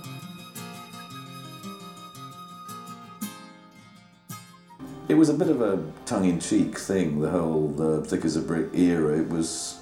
It 5.07 5.13
was 5.13 5.29
a 5.29 5.35
bit 5.35 5.49
of 5.49 5.61
a 5.61 5.79
tongue-in-cheek 6.07 6.79
thing. 6.79 7.19
The 7.19 7.29
whole 7.29 7.67
the 7.67 8.01
thick 8.01 8.25
as 8.25 8.35
a 8.35 8.41
brick 8.41 8.73
era. 8.73 9.19
It 9.19 9.29
was. 9.29 9.77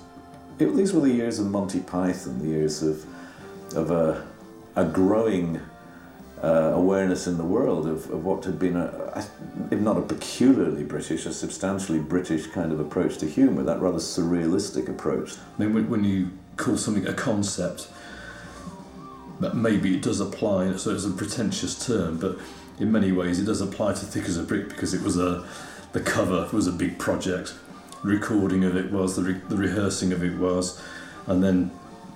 It, 0.59 0.75
these 0.75 0.91
were 0.91 0.99
the 0.99 1.13
years 1.13 1.39
of 1.39 1.49
Monty 1.49 1.79
Python, 1.79 2.39
the 2.39 2.49
years 2.49 2.83
of 2.83 3.05
of 3.77 3.91
a 3.91 4.27
a 4.75 4.83
growing 4.83 5.57
uh, 6.43 6.73
awareness 6.75 7.25
in 7.25 7.37
the 7.37 7.43
world 7.43 7.87
of, 7.87 8.09
of 8.11 8.25
what 8.25 8.43
had 8.43 8.59
been 8.59 8.75
a, 8.75 9.25
if 9.71 9.79
not 9.79 9.97
a 9.97 10.01
peculiarly 10.01 10.83
British, 10.83 11.25
a 11.25 11.33
substantially 11.33 11.99
British 11.99 12.47
kind 12.47 12.73
of 12.73 12.79
approach 12.79 13.17
to 13.19 13.29
humour. 13.29 13.63
That 13.63 13.79
rather 13.79 13.97
surrealistic 13.97 14.89
approach. 14.89 15.35
I 15.57 15.63
mean, 15.63 15.73
when, 15.73 15.89
when 15.89 16.03
you 16.03 16.31
call 16.57 16.77
something 16.77 17.07
a 17.07 17.13
concept, 17.13 17.87
that 19.39 19.55
maybe 19.55 19.95
it 19.95 20.01
does 20.01 20.19
apply. 20.19 20.75
So 20.75 20.93
it's 20.93 21.05
a 21.05 21.11
pretentious 21.11 21.85
term, 21.85 22.17
but 22.17 22.37
in 22.79 22.91
many 22.91 23.11
ways 23.11 23.39
it 23.39 23.45
does 23.45 23.61
apply 23.61 23.93
to 23.93 24.05
Thick 24.05 24.25
as 24.25 24.37
a 24.37 24.43
Brick 24.43 24.69
because 24.69 24.93
it 24.93 25.01
was 25.01 25.17
a 25.17 25.47
the 25.93 26.01
cover 26.01 26.49
was 26.51 26.65
a 26.65 26.71
big 26.71 26.97
project, 26.97 27.53
recording 28.03 28.63
of 28.63 28.75
it 28.75 28.91
was 28.91 29.15
the, 29.15 29.21
re, 29.21 29.33
the 29.47 29.55
rehearsing 29.55 30.11
of 30.11 30.23
it 30.23 30.35
was, 30.39 30.81
and 31.27 31.43
then 31.43 31.71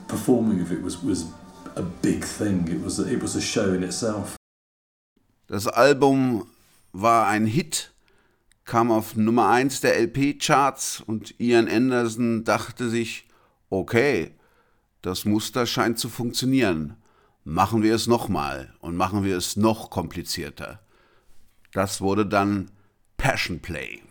performing 0.07 0.59
of 0.61 0.71
it 0.71 0.81
was 0.81 1.01
was 1.03 1.31
a 1.77 1.83
big 2.01 2.25
thing. 2.25 2.67
It 2.67 2.83
was 2.83 2.99
it 2.99 3.21
was 3.21 3.35
a 3.35 3.41
show 3.41 3.73
in 3.73 3.83
itself. 3.83 4.35
Das 5.47 5.67
Album 5.67 6.45
war 6.91 7.27
ein 7.27 7.45
Hit, 7.45 7.93
kam 8.65 8.91
auf 8.91 9.15
Nummer 9.15 9.49
1 9.49 9.81
der 9.81 9.97
LP-Charts 9.97 11.01
und 11.01 11.39
Ian 11.39 11.67
Anderson 11.69 12.43
dachte 12.43 12.89
sich, 12.89 13.27
okay, 13.69 14.35
das 15.01 15.25
Muster 15.25 15.65
scheint 15.65 15.99
zu 15.99 16.09
funktionieren. 16.09 16.97
Machen 17.45 17.81
wir 17.81 17.95
es 17.95 18.07
nochmal 18.07 18.73
und 18.81 18.97
machen 18.97 19.23
wir 19.23 19.37
es 19.37 19.55
noch 19.55 19.89
komplizierter. 19.89 20.81
Das 21.71 22.01
wurde 22.01 22.25
dann 22.25 22.71
Passion 23.15 23.61
Play. 23.61 24.01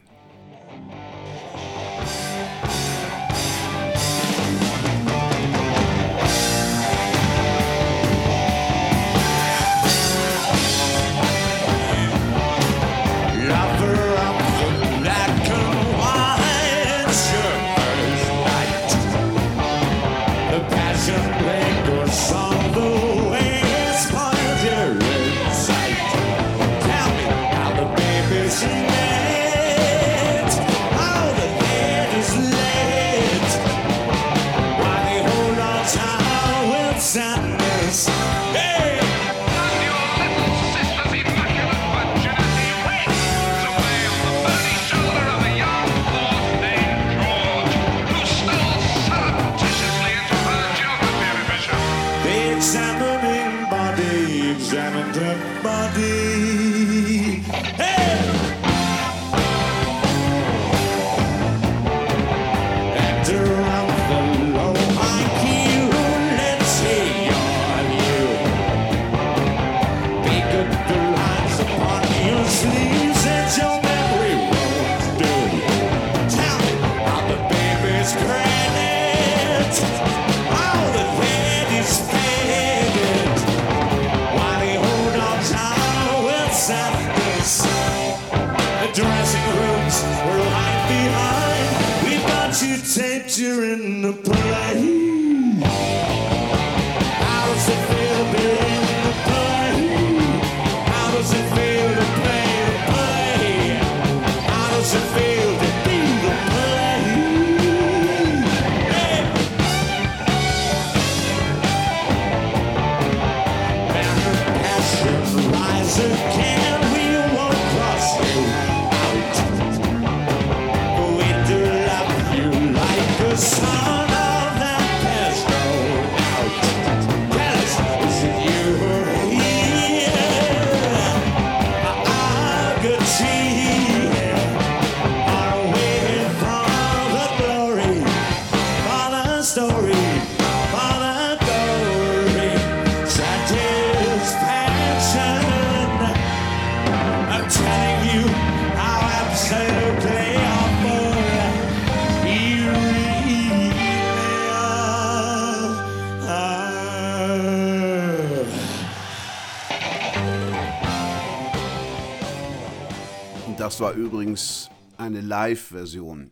Das 163.66 163.80
war 163.80 163.94
übrigens 163.94 164.70
eine 164.96 165.20
Live-Version 165.20 166.30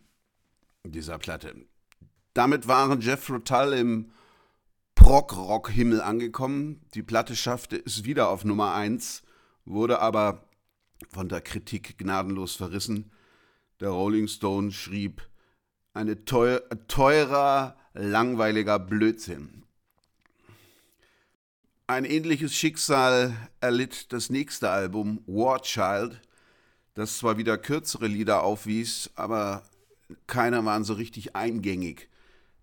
dieser 0.85 1.19
Platte. 1.19 1.53
Damit 2.33 2.69
waren 2.69 3.01
Jeff 3.01 3.29
Tull 3.43 3.73
im 3.73 4.13
Prog-Rock-Himmel 4.95 5.99
angekommen. 5.99 6.85
Die 6.93 7.03
Platte 7.03 7.35
schaffte 7.35 7.75
es 7.75 8.05
wieder 8.05 8.29
auf 8.29 8.45
Nummer 8.45 8.73
1, 8.73 9.21
wurde 9.65 9.99
aber 9.99 10.47
von 11.09 11.27
der 11.27 11.41
Kritik 11.41 11.97
gnadenlos 11.97 12.55
verrissen. 12.55 13.11
Der 13.81 13.89
Rolling 13.89 14.29
Stone 14.29 14.71
schrieb, 14.71 15.21
eine 15.93 16.23
teuer, 16.23 16.61
teurer, 16.87 17.75
langweiliger 17.93 18.79
Blödsinn. 18.79 19.65
Ein 21.85 22.05
ähnliches 22.05 22.55
Schicksal 22.55 23.35
erlitt 23.59 24.13
das 24.13 24.29
nächste 24.29 24.69
Album, 24.69 25.21
War 25.27 25.61
Child, 25.61 26.21
das 26.95 27.17
zwar 27.19 27.37
wieder 27.37 27.57
kürzere 27.57 28.07
Lieder 28.07 28.41
aufwies, 28.43 29.11
aber 29.15 29.63
keiner 30.27 30.65
waren 30.65 30.83
so 30.83 30.93
richtig 30.93 31.35
eingängig. 31.35 32.09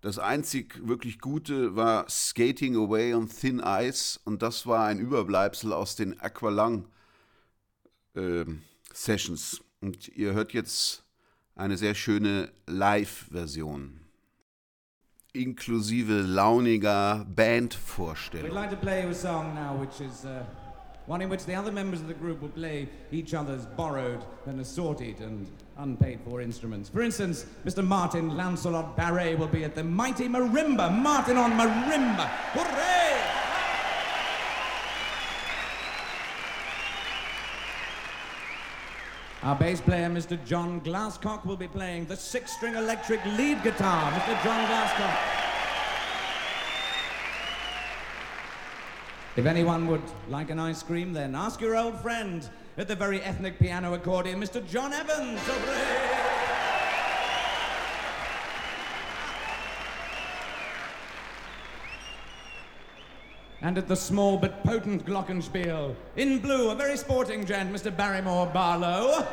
Das 0.00 0.18
einzig 0.18 0.80
wirklich 0.86 1.20
Gute 1.20 1.76
war 1.76 2.08
Skating 2.08 2.74
Away 2.76 3.14
on 3.14 3.28
Thin 3.28 3.62
Ice 3.64 4.18
und 4.24 4.42
das 4.42 4.66
war 4.66 4.86
ein 4.86 4.98
Überbleibsel 4.98 5.72
aus 5.72 5.94
den 5.94 6.18
Aqualung 6.20 6.88
ähm, 8.16 8.62
Sessions. 8.92 9.62
Und 9.80 10.08
ihr 10.08 10.32
hört 10.32 10.52
jetzt 10.54 11.04
eine 11.54 11.76
sehr 11.76 11.94
schöne 11.94 12.50
Live-Version. 12.66 14.00
Inklusive 15.34 16.20
launiger 16.22 17.24
We'd 17.28 17.34
Bandvorstellung. 17.36 18.50
like 18.50 18.70
to 18.70 18.76
play 18.76 19.02
you 19.02 19.10
a 19.10 19.14
song 19.14 19.54
now 19.54 19.74
which 19.80 20.00
is 20.00 20.24
uh, 20.24 20.44
one 21.06 21.20
in 21.20 21.28
which 21.28 21.44
the 21.44 21.54
other 21.54 21.72
members 21.72 22.00
of 22.00 22.08
the 22.08 22.14
group 22.14 22.40
will 22.40 22.48
play 22.48 22.88
each 23.10 23.34
other's 23.34 23.66
borrowed 23.66 24.24
and 24.46 24.60
assorted 24.60 25.18
and 25.20 25.46
unpaid 25.78 26.20
for 26.24 26.40
instruments. 26.40 26.88
For 26.88 27.02
instance, 27.02 27.46
Mr. 27.64 27.84
Martin 27.84 28.36
Lancelot 28.36 28.96
Barret 28.96 29.38
will 29.38 29.48
be 29.48 29.64
at 29.64 29.74
the 29.74 29.84
mighty 29.84 30.28
marimba. 30.28 30.96
Martin 30.96 31.36
on 31.36 31.52
marimba. 31.52 32.28
Hooray! 32.52 33.02
Our 39.42 39.56
bass 39.56 39.80
player, 39.80 40.08
Mr. 40.08 40.42
John 40.44 40.80
Glasscock, 40.82 41.44
will 41.44 41.56
be 41.56 41.66
playing 41.66 42.04
the 42.04 42.16
six-string 42.16 42.76
electric 42.76 43.24
lead 43.36 43.60
guitar. 43.64 44.12
Mr. 44.12 44.44
John 44.44 44.66
Glasscock. 44.68 45.51
If 49.34 49.46
anyone 49.46 49.86
would 49.86 50.02
like 50.28 50.50
an 50.50 50.58
ice 50.58 50.82
cream, 50.82 51.14
then 51.14 51.34
ask 51.34 51.58
your 51.58 51.74
old 51.74 51.98
friend 52.00 52.46
at 52.76 52.86
the 52.86 52.94
very 52.94 53.22
ethnic 53.22 53.58
piano 53.58 53.94
accordion, 53.94 54.38
Mr. 54.38 54.66
John 54.68 54.92
Evans. 54.92 55.40
And 63.62 63.78
at 63.78 63.88
the 63.88 63.96
small 63.96 64.36
but 64.36 64.62
potent 64.64 65.06
glockenspiel, 65.06 65.96
in 66.16 66.40
blue, 66.40 66.70
a 66.70 66.74
very 66.74 66.98
sporting 66.98 67.46
gent, 67.46 67.72
Mr. 67.72 67.96
Barrymore 67.96 68.48
Barlow. 68.48 69.26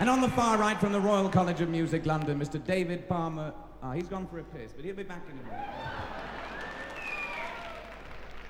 And 0.00 0.10
on 0.10 0.20
the 0.20 0.28
far 0.30 0.58
right 0.58 0.78
from 0.78 0.92
the 0.92 1.00
Royal 1.00 1.28
College 1.28 1.60
of 1.60 1.68
Music, 1.68 2.04
London, 2.04 2.40
Mr. 2.40 2.62
David 2.62 3.08
Palmer. 3.08 3.54
Ah, 3.80 3.92
he's 3.92 4.08
gone 4.08 4.26
for 4.26 4.40
a 4.40 4.42
piss, 4.42 4.72
but 4.72 4.84
he'll 4.84 4.96
be 4.96 5.04
back 5.04 5.22
in 5.30 5.38
a 5.38 5.42
minute. 5.42 5.68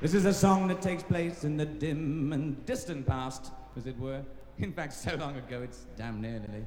This 0.00 0.14
is 0.14 0.24
a 0.24 0.32
song 0.32 0.68
that 0.68 0.80
takes 0.80 1.02
place 1.02 1.44
in 1.44 1.56
the 1.56 1.66
dim 1.66 2.32
and 2.32 2.64
distant 2.64 3.06
past, 3.06 3.52
as 3.76 3.86
it 3.86 3.98
were. 3.98 4.22
In 4.58 4.72
fact, 4.72 4.94
so 4.94 5.16
long 5.16 5.36
ago, 5.36 5.62
it's 5.62 5.86
damn 5.96 6.20
near 6.20 6.40
nearly. 6.40 6.64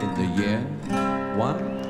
In 0.00 0.14
the 0.14 0.26
year 0.40 0.60
one. 1.36 1.82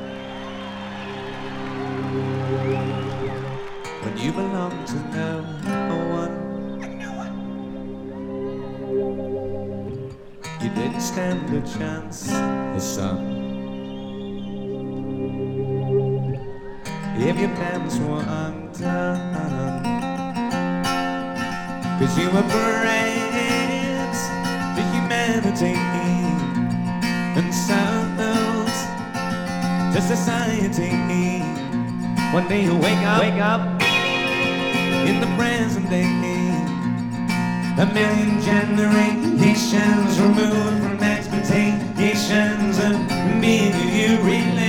When 4.02 4.18
you 4.18 4.32
belong 4.32 4.84
to 4.86 4.94
no 5.12 6.06
one. 6.10 6.35
Didn't 10.86 11.00
stand 11.00 11.52
a 11.52 11.60
chance, 11.66 12.28
the 12.28 12.78
sun. 12.78 13.18
If 17.18 17.36
your 17.40 17.48
pants 17.60 17.98
were 17.98 18.22
undone, 18.22 19.82
cause 21.98 22.16
you 22.16 22.26
were 22.26 22.46
brains 22.54 24.20
to 24.76 24.82
humanity 24.94 25.74
and 27.36 27.52
sounds 27.52 28.76
to 29.92 30.00
society. 30.00 30.92
One 32.32 32.46
day 32.46 32.62
you 32.62 32.76
wake 32.76 33.04
up, 33.12 33.20
wake 33.22 33.40
up 33.40 33.82
in 35.08 35.20
the 35.20 35.26
present 35.36 35.90
day. 35.90 36.35
A 37.78 37.84
million 37.84 38.40
generations 38.40 40.18
removed 40.18 40.82
from 40.82 41.02
expectations 41.02 42.78
of 42.78 42.96
being 43.38 43.74
you 43.92 44.16
really 44.22 44.65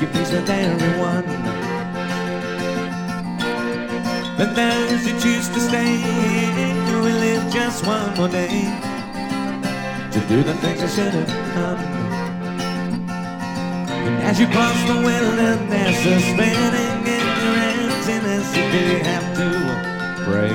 Your 0.00 0.10
peace 0.10 0.30
with 0.30 0.48
everyone. 0.48 1.24
But 4.38 4.54
those 4.54 5.02
who 5.04 5.12
choose 5.18 5.48
to 5.48 5.58
stay 5.58 5.98
will 6.86 7.02
live 7.02 7.52
just 7.52 7.84
one 7.84 8.14
more 8.16 8.28
day 8.28 8.62
to 10.12 10.20
do 10.28 10.44
the 10.44 10.54
things 10.62 10.82
I 10.84 10.86
should 10.86 11.14
have 11.14 11.26
done. 11.56 11.80
And 14.06 14.22
as 14.22 14.38
you 14.38 14.46
cross 14.46 14.78
the 14.86 14.98
wilderness, 15.02 16.06
a 16.06 16.20
spinning 16.20 17.02
in 17.16 17.26
your 17.42 17.56
emptiness, 17.74 18.46
you 18.56 18.64
do 18.70 18.84
have 19.02 19.26
to 19.38 19.48
pray. 20.22 20.54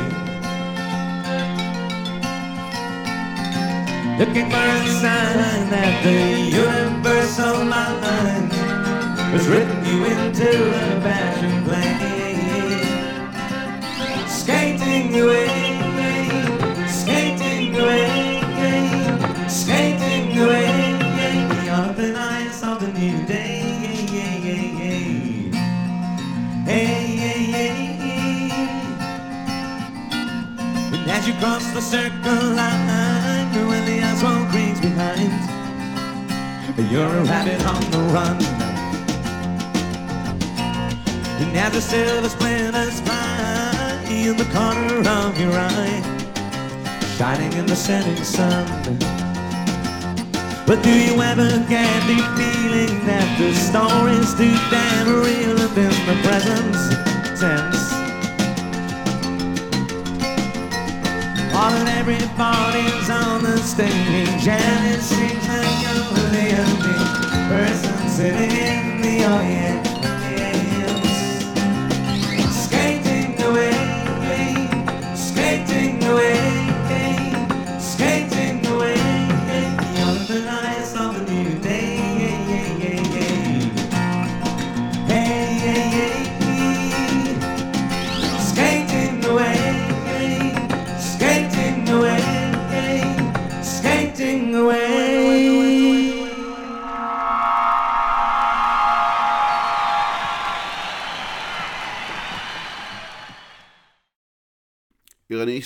Looking 4.20 4.50
for 4.50 4.56
a 4.56 4.88
sign 5.02 5.70
that 5.70 6.02
the 6.02 6.20
universal 6.50 7.58
oh, 7.58 7.66
mind 7.66 8.62
has 9.34 9.48
written 9.48 9.84
you 9.86 10.06
into 10.06 10.46
a 10.46 11.02
passion 11.02 11.64
play. 11.66 11.98
Skating 14.28 15.20
away, 15.20 15.50
skating 16.88 17.76
away, 17.76 18.42
skating 19.48 20.38
away 20.38 20.70
on 21.72 21.96
the 21.96 22.14
ice 22.16 22.62
of 22.64 22.80
the 22.80 22.92
new 23.00 23.26
day. 23.26 23.62
Hey, 26.66 26.92
as 31.10 31.28
you 31.28 31.34
cross 31.42 31.66
the 31.74 31.82
circle 31.82 32.46
line, 32.54 33.68
when 33.68 33.84
the 33.86 33.98
asphalt 34.00 34.48
creaks 34.52 34.80
behind, 34.80 35.34
you're 36.92 37.08
a 37.08 37.24
rabbit 37.24 37.66
on 37.66 37.82
the 37.90 37.98
run. 38.14 38.53
And 41.56 41.72
the 41.72 41.82
silver 41.82 42.30
splinters 42.30 42.99
fly 43.01 44.04
in 44.10 44.36
the 44.36 44.45
corner 44.45 45.08
of 45.08 45.39
your 45.39 45.54
eye, 45.54 46.01
shining 47.16 47.54
in 47.54 47.68
the 47.68 47.76
setting 47.76 48.24
sun. 48.24 48.66
But 50.66 50.82
do 50.82 50.89
you 50.89 51.22
ever 51.22 51.47
get 51.70 51.99
the 52.10 52.20
feeling 52.36 53.06
that 53.06 53.38
the 53.38 53.54
story's 53.54 54.34
too 54.34 54.58
damn 54.72 55.08
real 55.08 55.62
up 55.62 55.78
in 55.78 55.93
the 56.10 56.18
present 56.26 56.74
tense? 57.39 57.93
All 61.54 61.72
and 61.72 61.89
everybody's 61.89 63.10
on 63.12 63.43
the 63.43 63.58
stage 63.60 64.47
And 64.47 64.95
it 64.95 65.01
seems 65.01 65.47
like 65.47 65.76
you're 65.84 66.30
the 66.34 66.47
only 66.66 66.97
person 67.47 68.10
sitting 68.10 68.51
in 68.51 69.01
the 69.04 69.24
audience 69.26 69.83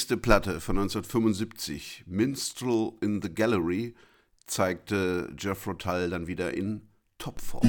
nächste 0.07 0.21
Platte 0.21 0.61
von 0.61 0.77
1975, 0.77 2.05
Minstrel 2.07 2.93
in 3.01 3.21
the 3.21 3.27
Gallery, 3.27 3.93
zeigte 4.45 5.35
Jeff 5.37 5.67
Rotal 5.67 6.09
dann 6.09 6.27
wieder 6.27 6.53
in 6.53 6.83
Topform. 7.17 7.67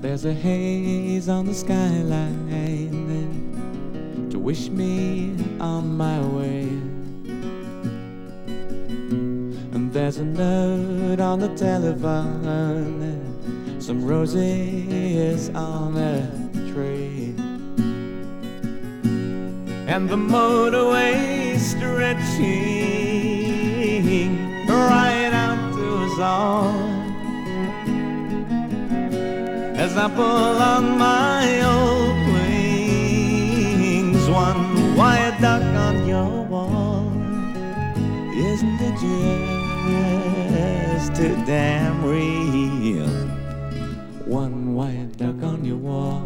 There's 0.00 0.24
a 0.24 0.32
haze 0.32 1.28
on 1.28 1.46
the 1.46 1.54
skyline 1.54 2.48
wish 4.48 4.70
me 4.70 5.36
on 5.60 5.94
my 5.94 6.18
way. 6.20 6.62
And 9.74 9.92
there's 9.92 10.16
a 10.16 10.24
note 10.24 11.20
on 11.20 11.38
the 11.40 11.54
telephone, 11.54 13.20
some 13.78 14.06
roses 14.06 15.50
on 15.50 15.98
a 15.98 16.26
tray. 16.72 17.34
And 19.86 20.08
the 20.08 20.16
motorway 20.16 21.58
stretching 21.58 22.08
right 24.66 25.32
out 25.46 25.74
to 25.74 25.84
us 26.06 26.18
all 26.18 26.72
as 29.84 29.94
I 29.98 30.08
pull 30.08 30.56
on 30.72 30.96
my 30.96 31.60
old 31.64 31.97
One 34.28 34.94
white 34.94 35.38
duck 35.40 35.62
on 35.62 36.06
your 36.06 36.44
wall, 36.44 37.10
isn't 38.36 38.80
it 38.80 38.94
just 40.96 41.14
too 41.16 41.34
damn 41.46 42.04
real? 42.04 43.08
One 44.26 44.74
white 44.74 45.16
duck 45.16 45.42
on 45.42 45.64
your 45.64 45.78
wall, 45.78 46.20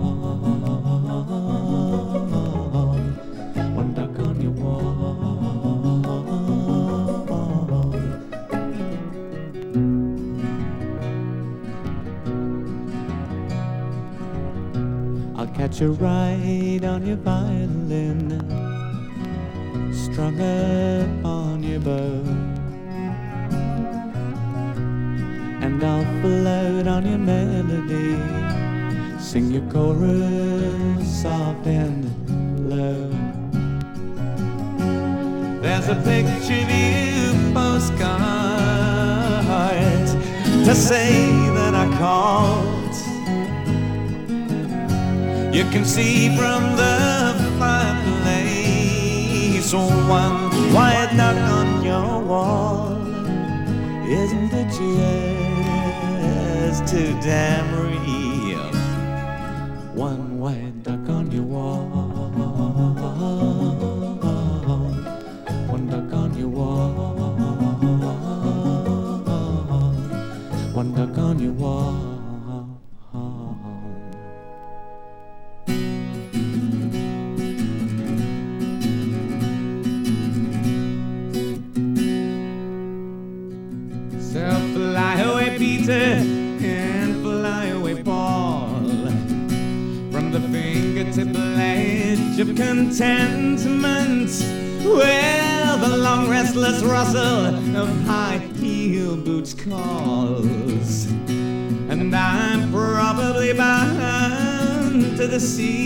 one 3.75 3.95
duck 3.95 4.19
on 4.19 4.41
your 4.41 4.51
wall. 4.51 4.83
I'll 15.37 15.47
catch 15.55 15.81
a 15.81 15.89
ride 15.89 16.85
on 16.85 17.07
your 17.07 17.17
violin, 17.17 17.82
strung 19.93 20.39
upon 20.41 21.63
your 21.63 21.81
bow. 21.81 22.23
And 25.65 25.83
I'll 25.83 26.05
float 26.21 26.87
on 26.87 27.07
your 27.07 27.19
melody, 27.19 28.17
sing 29.19 29.51
your 29.51 29.67
chorus 29.71 31.23
soft 31.23 31.67
and 31.67 32.05
low. 32.71 33.11
There's 35.61 35.89
a 35.89 35.97
picture 35.97 36.65
view 36.71 37.55
postcard 37.55 38.43
to 40.67 40.75
say 40.75 41.13
that 41.57 41.75
I 41.75 41.87
called. 41.99 42.73
You 45.55 45.65
can 45.65 45.85
see 45.85 46.35
from 46.37 46.77
the 46.77 47.42
fireplace 47.63 48.93
one 49.73 50.41
white 50.75 51.13
duck 51.17 51.37
on 51.59 51.69
your 51.85 52.21
wall. 52.31 52.93
Isn't 54.23 54.53
it 54.53 54.69
just 56.69 56.81
too 56.93 57.13
damn 57.21 57.67
real? 57.81 58.22
see 105.53 105.82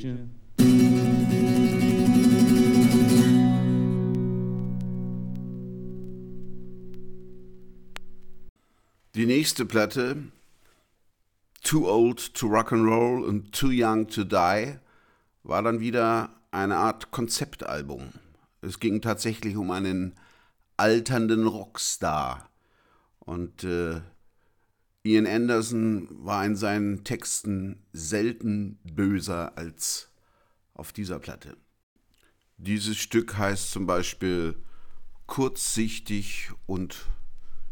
confusion. 0.00 0.30
Die 9.14 9.26
nächste 9.26 9.66
Platte, 9.66 10.16
Too 11.62 11.88
Old 11.88 12.34
to 12.34 12.46
Rock 12.46 12.72
and 12.72 12.86
Roll 12.86 13.24
und 13.24 13.52
Too 13.52 13.70
Young 13.72 14.08
to 14.08 14.24
Die, 14.24 14.78
war 15.42 15.62
dann 15.62 15.80
wieder 15.80 16.30
eine 16.50 16.76
Art 16.76 17.10
Konzeptalbum. 17.10 18.12
Es 18.62 18.80
ging 18.80 19.00
tatsächlich 19.00 19.56
um 19.56 19.70
einen 19.70 20.14
alternden 20.76 21.46
Rockstar. 21.46 22.48
Und 23.18 23.64
äh, 23.64 24.00
Ian 25.02 25.26
Anderson 25.26 26.08
war 26.10 26.44
in 26.44 26.56
seinen 26.56 27.04
Texten 27.04 27.82
selten 27.94 28.78
böser 28.84 29.56
als 29.56 30.10
auf 30.74 30.92
dieser 30.92 31.18
Platte. 31.18 31.56
Dieses 32.58 32.98
Stück 32.98 33.38
heißt 33.38 33.70
zum 33.70 33.86
Beispiel 33.86 34.56
kurzsichtig 35.26 36.50
und 36.66 37.06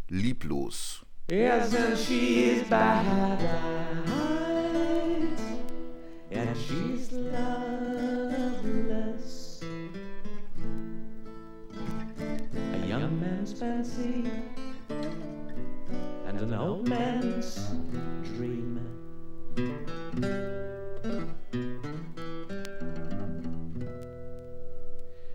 lieblos. 0.09 1.05
Yes, 1.31 1.75
and 1.75 1.99
she's 1.99 2.63
bad 2.71 3.05
eyes, 4.07 5.39
and 6.31 6.57
she's 6.57 7.13
loveless. 7.13 8.41
A 12.73 12.87
young 12.87 13.21
man's 13.21 13.53
fancy 13.53 14.25
and 16.41 16.53
an 16.53 16.59
old 16.59 16.89
man's 16.89 17.71
dream. 18.23 18.79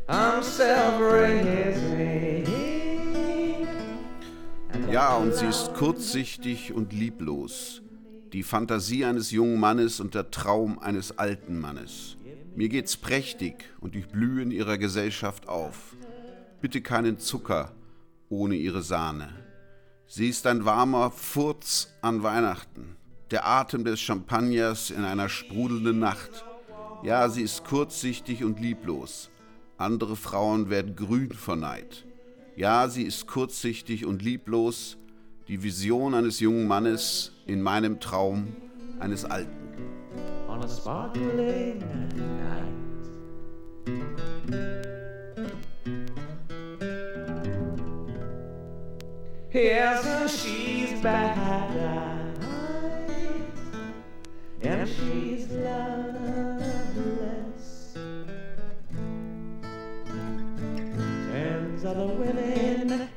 I'm 0.08 0.44
self-raising. 0.44 2.48
Ja, 4.92 5.18
und 5.18 5.34
sie 5.34 5.48
ist 5.48 5.74
kurzsichtig 5.74 6.74
und 6.74 6.94
lieblos. 6.94 7.82
Die 8.32 8.44
Fantasie 8.44 9.06
eines 9.06 9.32
jungen 9.32 9.60
Mannes 9.60 10.00
und 10.00 10.16
der 10.16 10.32
Traum 10.32 10.80
eines 10.80 11.18
alten 11.18 11.60
Mannes. 11.60 12.16
Mir 12.56 12.70
geht's 12.70 12.96
prächtig 12.96 13.66
und 13.82 13.96
ich 13.96 14.08
blühe 14.08 14.44
in 14.44 14.52
ihrer 14.52 14.78
Gesellschaft 14.78 15.50
auf. 15.50 15.96
Bitte 16.62 16.82
keinen 16.82 17.18
Zucker 17.18 17.72
ohne 18.30 18.56
ihre 18.56 18.84
Sahne. 18.84 19.43
Sie 20.08 20.30
ist 20.30 20.46
ein 20.48 20.66
warmer 20.66 21.12
Furz 21.12 21.90
an 22.02 22.24
Weihnachten, 22.24 22.96
der 23.32 23.48
Atem 23.48 23.84
des 23.84 24.00
Champagners 24.00 24.90
in 24.90 25.04
einer 25.04 25.30
sprudelnden 25.30 26.00
Nacht. 26.00 26.46
Ja, 27.04 27.30
sie 27.30 27.42
ist 27.42 27.64
kurzsichtig 27.66 28.44
und 28.44 28.60
lieblos. 28.60 29.30
Andere 29.78 30.16
Frauen 30.16 30.70
werden 30.70 30.96
grün 30.96 31.32
vor 31.32 31.56
Neid. 31.56 32.06
Ja, 32.56 32.88
sie 32.88 33.04
ist 33.04 33.28
kurzsichtig 33.28 34.06
und 34.06 34.22
lieblos, 34.22 34.98
die 35.48 35.64
Vision 35.64 36.14
eines 36.14 36.40
jungen 36.40 36.68
Mannes 36.68 37.32
in 37.46 37.62
meinem 37.62 38.00
Traum 38.00 38.56
eines 39.00 39.26
Alten. 39.26 39.64
on 40.54 40.64
a 40.64 40.68
sparkling 40.68 41.80
night. 43.86 44.24
Yes, 49.54 50.04
and 50.08 50.30
she's 50.32 51.00
bad, 51.00 52.38
and 54.64 54.90
she's 54.90 55.48
loveless. 55.52 56.74
Turns 61.30 61.86
other 61.86 62.08
women 62.08 63.10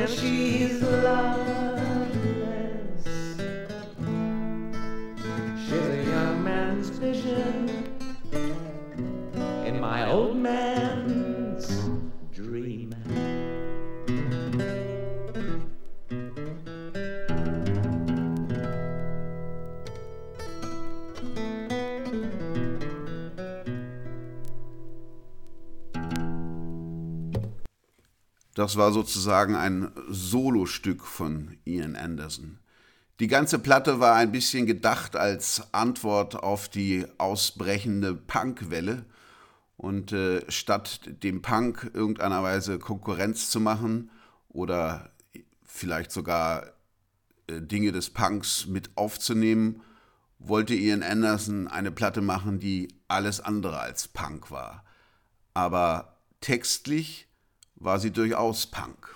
And 0.00 0.08
she's 0.08 0.80
loveless. 0.80 2.14
She's 5.62 5.88
a 5.88 6.04
young 6.08 6.42
man's 6.42 6.88
vision 6.88 7.68
in 9.66 9.78
my 9.78 10.10
old 10.10 10.38
man's 10.38 10.79
Das 28.60 28.76
war 28.76 28.92
sozusagen 28.92 29.54
ein 29.54 29.90
Solostück 30.10 31.06
von 31.06 31.56
Ian 31.64 31.96
Anderson. 31.96 32.58
Die 33.18 33.26
ganze 33.26 33.58
Platte 33.58 34.00
war 34.00 34.16
ein 34.16 34.32
bisschen 34.32 34.66
gedacht 34.66 35.16
als 35.16 35.72
Antwort 35.72 36.34
auf 36.34 36.68
die 36.68 37.06
ausbrechende 37.16 38.14
Punkwelle. 38.14 39.06
Und 39.78 40.12
äh, 40.12 40.42
statt 40.50 41.00
dem 41.22 41.40
Punk 41.40 41.90
irgendeiner 41.94 42.42
Weise 42.42 42.78
Konkurrenz 42.78 43.48
zu 43.48 43.60
machen 43.60 44.10
oder 44.50 45.10
vielleicht 45.64 46.12
sogar 46.12 46.66
äh, 47.46 47.62
Dinge 47.62 47.92
des 47.92 48.10
Punks 48.10 48.66
mit 48.66 48.90
aufzunehmen, 48.94 49.80
wollte 50.38 50.74
Ian 50.74 51.02
Anderson 51.02 51.66
eine 51.66 51.92
Platte 51.92 52.20
machen, 52.20 52.60
die 52.60 52.88
alles 53.08 53.40
andere 53.40 53.80
als 53.80 54.06
Punk 54.06 54.50
war. 54.50 54.84
Aber 55.54 56.18
textlich 56.42 57.26
war 57.80 57.98
sie 57.98 58.10
durchaus 58.10 58.66
Punk. 58.66 59.06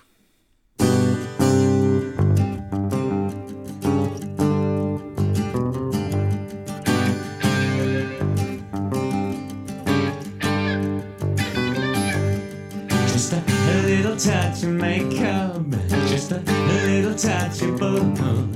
Just 13.13 13.33
a 13.33 13.41
little 13.85 14.17
touch 14.17 14.63
of 14.63 14.69
makeup, 14.69 15.61
just 16.07 16.31
a 16.31 16.39
little 16.39 17.15
touch 17.15 17.61
of 17.61 17.79
boo. 17.79 18.49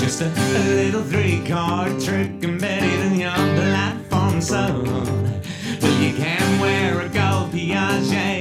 Just 0.00 0.20
a 0.20 0.28
little 0.28 1.02
three-card 1.04 2.00
trick 2.00 2.42
embedded 2.42 3.12
in 3.12 3.20
your 3.20 3.32
platform 3.32 4.40
soul. 4.40 4.82
Well, 5.80 6.02
you 6.02 6.12
can 6.14 6.60
wear 6.60 7.00
a 7.00 7.08
gold 7.08 7.52
Piaget 7.52 8.33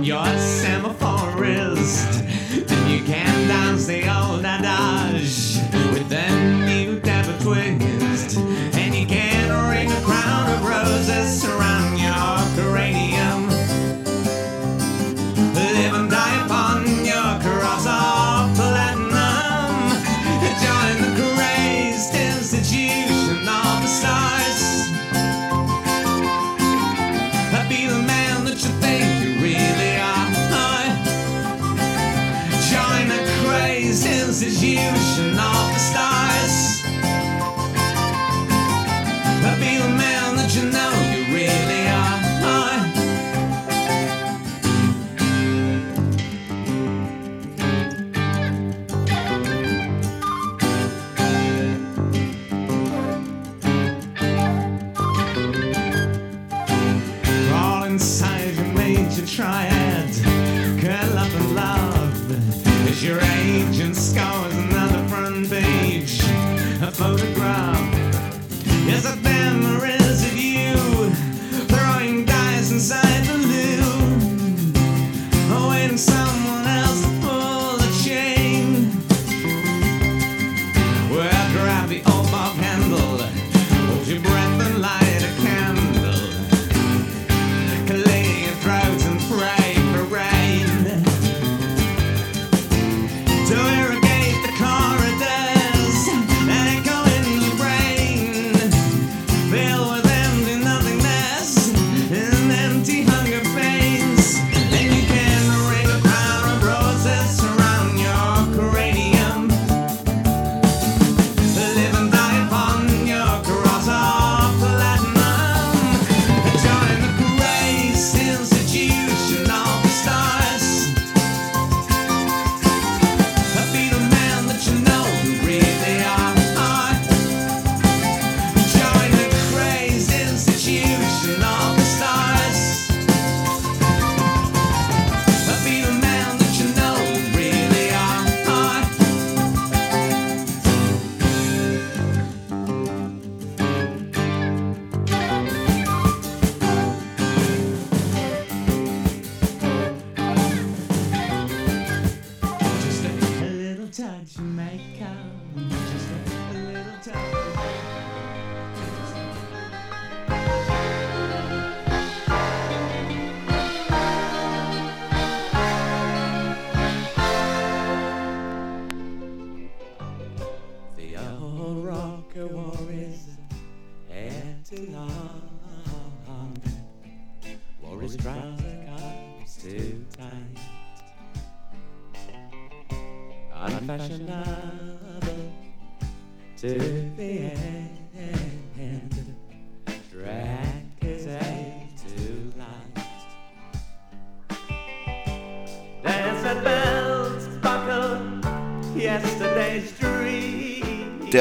on 0.00 0.06
your 0.06 0.38
semaphore 0.38 1.36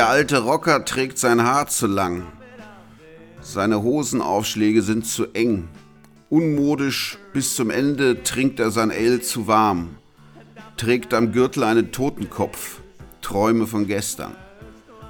Der 0.09 0.15
alte 0.15 0.39
Rocker 0.39 0.83
trägt 0.85 1.19
sein 1.19 1.43
Haar 1.43 1.67
zu 1.67 1.85
lang. 1.85 2.23
Seine 3.41 3.83
Hosenaufschläge 3.83 4.81
sind 4.81 5.05
zu 5.05 5.27
eng. 5.33 5.69
Unmodisch 6.31 7.19
bis 7.31 7.53
zum 7.53 7.69
Ende 7.69 8.23
trinkt 8.23 8.59
er 8.59 8.71
sein 8.71 8.89
Ale 8.89 9.21
zu 9.21 9.45
warm. 9.45 9.97
Trägt 10.77 11.13
am 11.13 11.31
Gürtel 11.31 11.63
einen 11.63 11.91
Totenkopf. 11.91 12.79
Träume 13.21 13.67
von 13.67 13.85
gestern. 13.85 14.35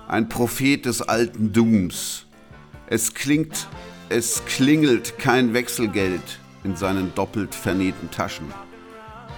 Ein 0.09 0.27
Prophet 0.27 0.85
des 0.85 1.01
alten 1.01 1.53
Dooms. 1.53 2.25
Es 2.87 3.13
klingt, 3.13 3.69
es 4.09 4.43
klingelt 4.47 5.17
kein 5.17 5.53
Wechselgeld 5.53 6.41
in 6.65 6.75
seinen 6.75 7.15
doppelt 7.15 7.55
vernähten 7.55 8.11
Taschen. 8.11 8.51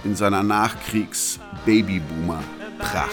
In 0.02 0.16
seiner 0.16 0.42
Nachkriegs-Babyboomer-Pracht. 0.42 3.12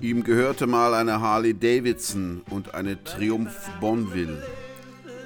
Ihm 0.00 0.24
gehörte 0.24 0.66
mal 0.66 0.94
eine 0.94 1.20
Harley 1.20 1.54
Davidson 1.54 2.42
und 2.50 2.74
eine 2.74 3.02
Triumph 3.04 3.70
Bonneville. 3.80 4.42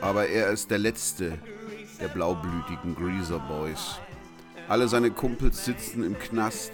Aber 0.01 0.27
er 0.27 0.51
ist 0.51 0.71
der 0.71 0.79
letzte 0.79 1.39
der 2.01 2.09
blaublütigen 2.09 2.95
Greaser 2.95 3.39
Boys. 3.39 3.99
Alle 4.69 4.89
seine 4.89 5.11
Kumpels 5.11 5.65
sitzen 5.65 6.05
im 6.05 6.19
Knast. 6.19 6.73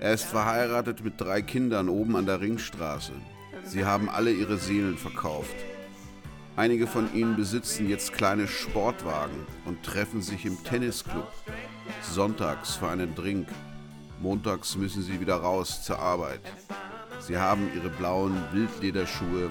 Er 0.00 0.14
ist 0.14 0.24
verheiratet 0.24 1.04
mit 1.04 1.20
drei 1.20 1.42
Kindern 1.42 1.88
oben 1.88 2.16
an 2.16 2.26
der 2.26 2.40
Ringstraße. 2.40 3.12
Sie 3.64 3.84
haben 3.84 4.08
alle 4.08 4.30
ihre 4.30 4.56
Seelen 4.56 4.96
verkauft. 4.96 5.56
Einige 6.56 6.86
von 6.86 7.12
ihnen 7.14 7.36
besitzen 7.36 7.88
jetzt 7.88 8.12
kleine 8.12 8.48
Sportwagen 8.48 9.46
und 9.64 9.82
treffen 9.82 10.22
sich 10.22 10.46
im 10.46 10.62
Tennisclub. 10.64 11.30
Sonntags 12.02 12.76
für 12.76 12.88
einen 12.88 13.14
Drink. 13.14 13.48
Montags 14.20 14.76
müssen 14.76 15.02
sie 15.02 15.20
wieder 15.20 15.36
raus 15.36 15.84
zur 15.84 15.98
Arbeit. 15.98 16.40
Sie 17.20 17.36
haben 17.36 17.70
ihre 17.74 17.88
blauen 17.88 18.36
Wildlederschuhe 18.52 19.50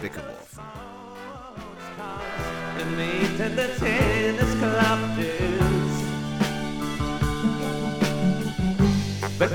weggeworfen. 0.00 0.62
But. 9.38 9.50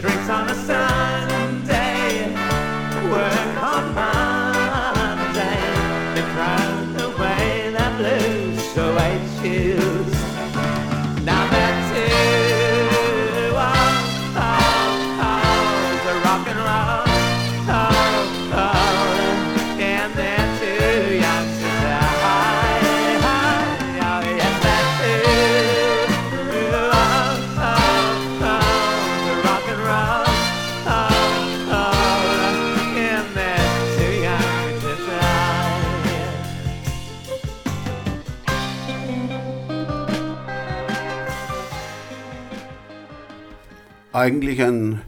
Eigentlich 44.23 44.63
ein 44.63 45.01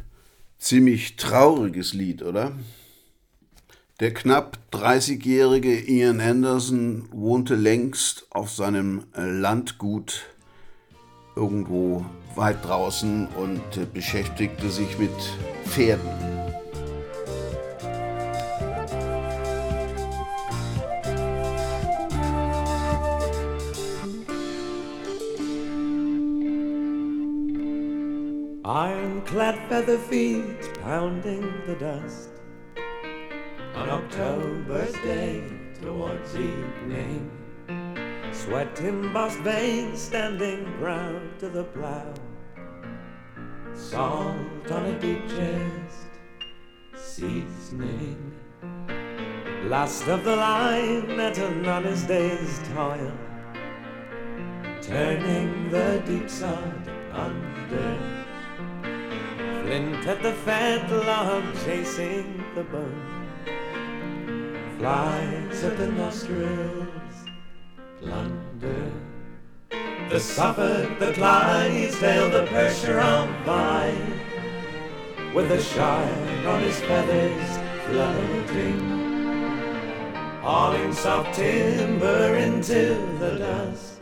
ziemlich 0.57 1.15
trauriges 1.15 1.93
Lied, 1.93 2.21
oder? 2.21 2.51
Der 4.01 4.13
knapp 4.13 4.57
30-jährige 4.73 5.89
Ian 5.89 6.19
Anderson 6.19 7.07
wohnte 7.13 7.55
längst 7.55 8.27
auf 8.31 8.51
seinem 8.51 9.05
Landgut 9.15 10.25
irgendwo 11.33 12.05
weit 12.35 12.65
draußen 12.65 13.27
und 13.37 13.93
beschäftigte 13.93 14.69
sich 14.69 14.99
mit 14.99 15.15
Pferden. 15.63 16.34
Ironclad 28.65 29.69
feather 29.69 29.99
feet 29.99 30.79
pounding 30.81 31.53
the 31.67 31.75
dust 31.75 32.31
on 33.75 33.89
October's 33.91 34.93
day 34.93 35.43
towards 35.79 36.35
evening. 36.35 37.29
Sweat 38.31 38.81
embossed 38.81 39.37
veins 39.41 40.01
standing 40.01 40.65
proud 40.79 41.37
to 41.37 41.49
the 41.49 41.65
plow. 41.65 42.11
Salt 43.75 44.71
on 44.71 44.85
a 44.85 44.99
deep 44.99 45.29
chest, 45.29 46.07
seasoning. 46.95 48.33
Last 49.65 50.07
of 50.07 50.23
the 50.23 50.35
line 50.35 51.19
at 51.19 51.37
an 51.37 51.67
honest 51.67 52.07
day's 52.07 52.59
toil. 52.73 53.13
Turning 54.81 55.69
the 55.69 56.01
deep 56.07 56.27
sod 56.27 56.89
under. 57.13 58.24
Flint 59.65 60.05
at 60.05 60.21
the 60.21 60.31
fat 60.31 60.91
log 60.91 61.43
chasing 61.65 62.43
the 62.53 62.63
bone. 62.65 63.27
Flies 64.77 65.63
at 65.63 65.75
the 65.77 65.87
nostrils, 65.87 67.15
plunder. 67.99 68.91
The 70.11 70.19
Suffolk, 70.19 70.99
the 70.99 71.13
Clydesdale, 71.13 72.29
the 72.29 72.45
Percheron 72.45 73.27
vine, 73.43 74.19
with 75.33 75.49
a 75.49 75.59
shine 75.59 76.45
on 76.45 76.61
his 76.61 76.79
feathers 76.81 77.57
floating. 77.87 78.79
Hauling 80.43 80.93
soft 80.93 81.33
timber 81.33 82.35
into 82.35 82.99
the 83.17 83.39
dusk, 83.39 83.94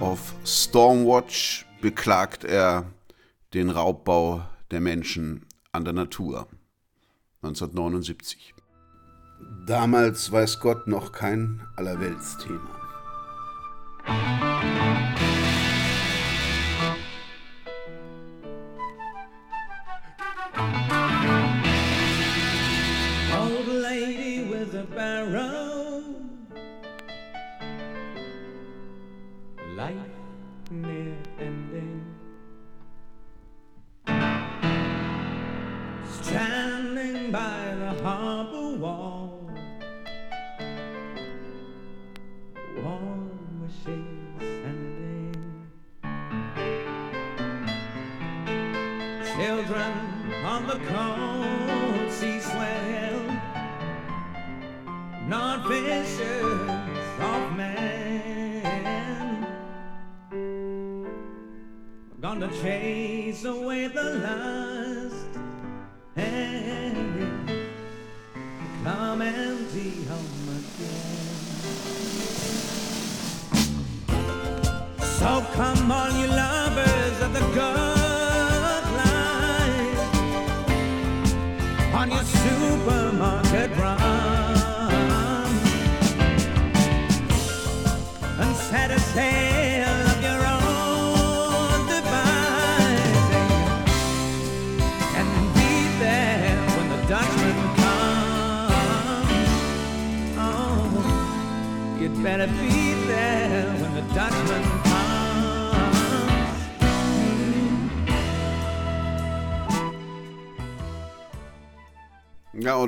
Auf 0.00 0.34
Stormwatch 0.44 1.66
beklagt 1.80 2.44
er 2.44 2.86
den 3.52 3.70
Raubbau 3.70 4.42
der 4.70 4.80
Menschen 4.80 5.46
an 5.72 5.84
der 5.84 5.94
Natur. 5.94 6.48
1979. 7.42 8.54
Damals 9.66 10.32
weiß 10.32 10.60
Gott 10.60 10.86
noch 10.86 11.12
kein 11.12 11.60
Allerweltsthema. 11.76 12.70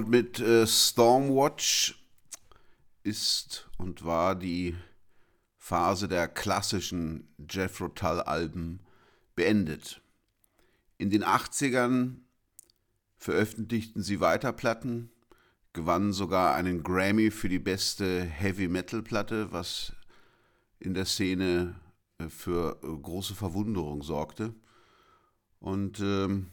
Und 0.07 0.11
mit 0.11 0.39
äh, 0.39 0.67
Stormwatch 0.67 2.01
ist 3.03 3.69
und 3.77 4.05
war 4.05 4.37
die 4.37 4.77
Phase 5.57 6.07
der 6.07 6.29
klassischen 6.29 7.35
Jethro 7.51 7.89
Tull-Alben 7.89 8.81
beendet. 9.35 10.01
In 10.97 11.11
den 11.11 11.25
80ern 11.25 12.19
veröffentlichten 13.17 14.03
sie 14.03 14.21
weiter 14.21 14.53
Platten, 14.53 15.11
gewannen 15.73 16.13
sogar 16.13 16.55
einen 16.55 16.85
Grammy 16.85 17.33
für 17.33 17.49
die 17.49 17.59
beste 17.59 18.23
Heavy-Metal-Platte, 18.23 19.51
was 19.51 19.93
in 20.79 20.95
der 20.95 21.07
Szene 21.07 21.81
äh, 22.19 22.29
für 22.29 22.79
große 22.81 23.35
Verwunderung 23.35 24.03
sorgte. 24.03 24.55
Und 25.59 25.99
ähm, 25.99 26.53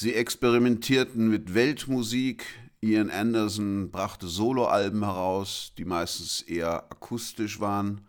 Sie 0.00 0.14
experimentierten 0.14 1.28
mit 1.28 1.54
Weltmusik. 1.54 2.46
Ian 2.80 3.10
Anderson 3.10 3.90
brachte 3.90 4.28
Soloalben 4.28 5.02
heraus, 5.02 5.72
die 5.76 5.84
meistens 5.84 6.40
eher 6.40 6.84
akustisch 6.84 7.58
waren. 7.58 8.02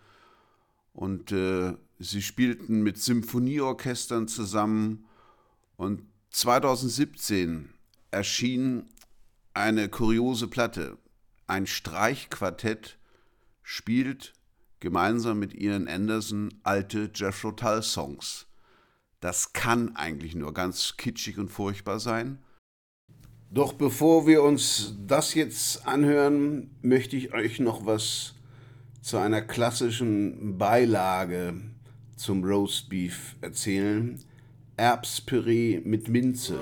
Und 0.94 1.32
äh, 1.32 1.74
sie 1.98 2.22
spielten 2.22 2.84
mit 2.84 3.02
Symphonieorchestern 3.02 4.28
zusammen. 4.28 5.08
Und 5.78 6.04
2017 6.30 7.70
erschien 8.12 8.86
eine 9.56 9.90
kuriose 9.90 10.48
Platte. 10.48 10.96
Ein 11.48 11.66
Streichquartett 11.66 13.00
spielt 13.64 14.34
gemeinsam 14.80 15.40
mit 15.40 15.56
Ian 15.56 15.88
Anderson 15.88 16.54
alte 16.62 17.10
Jethro 17.16 17.52
Tull 17.52 17.82
Songs. 17.82 18.46
Das 19.20 19.52
kann 19.52 19.96
eigentlich 19.98 20.34
nur 20.34 20.54
ganz 20.54 20.96
kitschig 20.96 21.38
und 21.38 21.50
furchtbar 21.50 22.00
sein. 22.00 22.40
Doch 23.52 23.74
bevor 23.74 24.28
wir 24.28 24.44
uns 24.44 24.94
das 25.06 25.34
jetzt 25.34 25.86
anhören, 25.86 26.70
möchte 26.82 27.18
ich 27.18 27.34
euch 27.34 27.60
noch 27.60 27.86
was 27.86 28.36
zu 29.02 29.18
einer 29.18 29.42
klassischen 29.42 30.58
Beilage 30.58 31.56
zum 32.16 32.44
Roastbeef 32.44 33.36
erzählen. 33.42 34.20
Erbspüree 34.78 35.82
mit 35.84 36.08
Minze. 36.08 36.58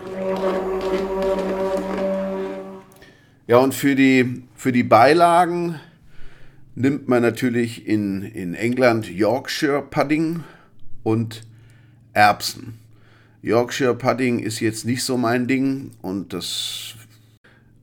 Ja, 3.45 3.57
und 3.59 3.75
für 3.75 3.95
die, 3.95 4.43
für 4.55 4.71
die 4.71 4.83
Beilagen 4.83 5.79
nimmt 6.73 7.07
man 7.07 7.21
natürlich 7.21 7.85
in, 7.85 8.23
in 8.23 8.55
England 8.55 9.07
Yorkshire 9.07 9.83
Pudding 9.83 10.43
und 11.03 11.43
Erbsen. 12.17 12.79
Yorkshire 13.43 13.93
Pudding 13.93 14.39
ist 14.39 14.59
jetzt 14.59 14.85
nicht 14.85 15.03
so 15.03 15.17
mein 15.17 15.47
Ding 15.47 15.91
und 16.01 16.33
das, 16.33 16.95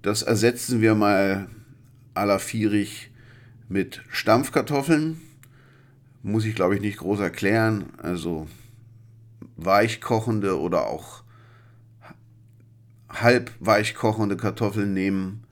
das 0.03 0.23
ersetzen 0.23 0.81
wir 0.81 0.97
mal 0.97 1.47
allervierig 2.15 3.13
mit 3.69 4.03
Stampfkartoffeln. 4.09 5.21
Muss 6.25 6.45
ich 6.47 6.57
glaube 6.57 6.75
ich 6.75 6.81
nicht 6.81 6.99
groß 6.99 7.21
erklären. 7.21 7.93
Also 8.03 8.49
weichkochende 9.57 10.59
oder 10.59 10.89
auch 10.89 11.23
halb 13.09 13.53
weichkochende 13.61 14.37
Kartoffeln 14.37 14.93
nehmen, 14.93 15.45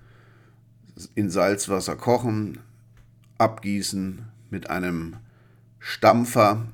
in 1.15 1.31
Salzwasser 1.31 1.95
kochen, 1.95 2.59
abgießen 3.39 4.27
mit 4.51 4.71
einem 4.71 5.19
Stampfer 5.79 6.67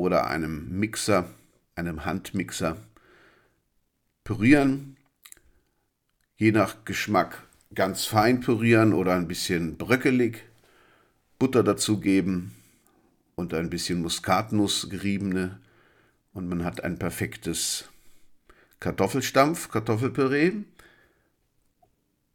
oder 0.00 0.26
einem 0.26 0.78
Mixer, 0.78 1.28
einem 1.74 2.06
Handmixer 2.06 2.78
pürieren, 4.24 4.96
je 6.36 6.52
nach 6.52 6.84
Geschmack 6.86 7.46
ganz 7.74 8.06
fein 8.06 8.40
pürieren 8.40 8.94
oder 8.94 9.14
ein 9.14 9.28
bisschen 9.28 9.76
bröckelig, 9.76 10.42
Butter 11.38 11.62
dazugeben 11.62 12.54
und 13.34 13.52
ein 13.52 13.68
bisschen 13.68 14.00
Muskatnuss 14.00 14.88
geriebene. 14.88 15.58
Und 16.32 16.48
man 16.48 16.64
hat 16.64 16.82
ein 16.82 16.98
perfektes 16.98 17.88
Kartoffelstampf, 18.78 19.68
Kartoffelpüree. 19.70 20.52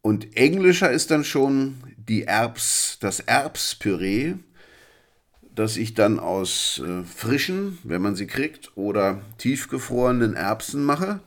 Und 0.01 0.37
englischer 0.37 0.91
ist 0.91 1.09
dann 1.09 1.23
schon 1.23 1.81
die 1.97 2.23
Erbs, 2.23 2.97
das 2.99 3.21
Erbspüree, 3.21 4.35
das 5.55 5.77
ich 5.77 5.93
dann 5.93 6.19
aus 6.19 6.81
äh, 6.85 7.03
frischen, 7.03 7.77
wenn 7.83 8.01
man 8.01 8.15
sie 8.15 8.27
kriegt, 8.27 8.71
oder 8.75 9.21
tiefgefrorenen 9.37 10.33
Erbsen 10.33 10.83
mache. 10.83 11.21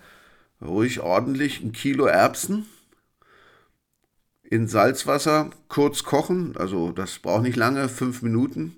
Ruhig 0.60 1.00
ordentlich 1.00 1.60
ein 1.62 1.72
Kilo 1.72 2.06
Erbsen 2.06 2.66
in 4.42 4.66
Salzwasser 4.66 5.50
kurz 5.68 6.04
kochen. 6.04 6.56
Also 6.56 6.92
das 6.92 7.18
braucht 7.18 7.42
nicht 7.42 7.56
lange, 7.56 7.88
fünf 7.88 8.22
Minuten. 8.22 8.76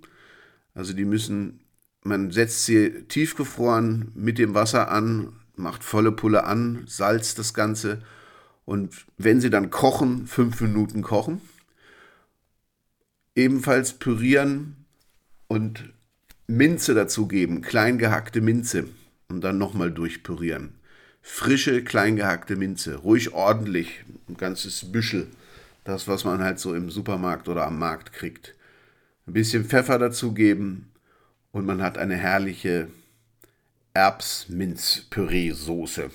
Also 0.74 0.92
die 0.92 1.04
müssen, 1.04 1.60
man 2.02 2.30
setzt 2.30 2.64
sie 2.66 3.04
tiefgefroren 3.08 4.12
mit 4.14 4.38
dem 4.38 4.54
Wasser 4.54 4.90
an, 4.90 5.32
macht 5.56 5.84
volle 5.84 6.12
Pulle 6.12 6.44
an, 6.44 6.84
salzt 6.86 7.38
das 7.38 7.54
Ganze 7.54 8.02
und 8.64 9.06
wenn 9.18 9.40
sie 9.40 9.50
dann 9.50 9.70
kochen, 9.70 10.26
fünf 10.26 10.60
Minuten 10.60 11.02
kochen. 11.02 11.40
Ebenfalls 13.34 13.94
pürieren 13.94 14.79
und 15.50 15.92
Minze 16.46 16.94
dazugeben, 16.94 17.60
klein 17.60 17.98
gehackte 17.98 18.40
Minze 18.40 18.84
und 19.28 19.42
dann 19.42 19.58
nochmal 19.58 19.90
durchpürieren. 19.90 20.74
Frische, 21.22 21.82
klein 21.82 22.14
gehackte 22.14 22.54
Minze, 22.54 22.94
ruhig 22.94 23.32
ordentlich, 23.32 24.04
ein 24.28 24.36
ganzes 24.36 24.92
Büschel 24.92 25.26
Das, 25.82 26.06
was 26.06 26.22
man 26.24 26.40
halt 26.40 26.60
so 26.60 26.72
im 26.74 26.88
Supermarkt 26.88 27.48
oder 27.48 27.66
am 27.66 27.80
Markt 27.80 28.12
kriegt. 28.12 28.54
Ein 29.26 29.32
bisschen 29.32 29.64
Pfeffer 29.64 29.98
dazugeben 29.98 30.92
und 31.50 31.66
man 31.66 31.82
hat 31.82 31.98
eine 31.98 32.14
herrliche 32.14 32.86
Erbs-Minz-Püree-Soße. 33.94 36.12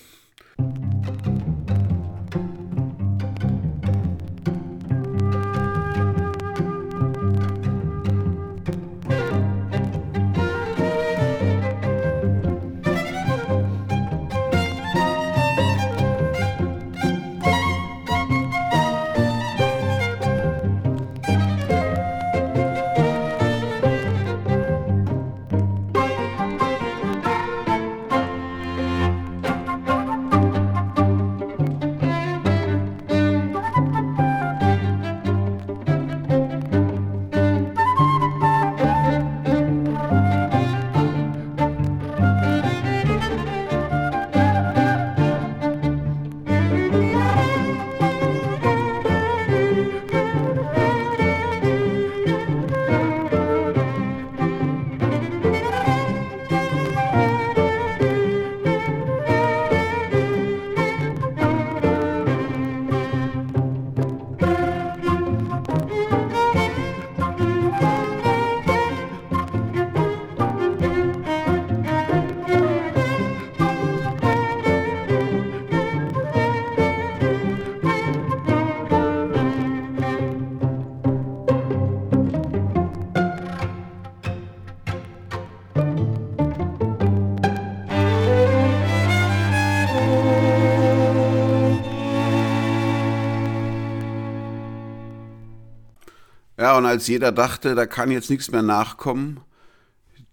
Als 96.96 97.08
jeder 97.08 97.34
dachte, 97.34 97.76
da 97.76 97.86
kann 97.86 98.10
jetzt 98.10 98.30
nichts 98.30 98.52
mehr 98.52 98.62
nachkommen, 98.62 99.42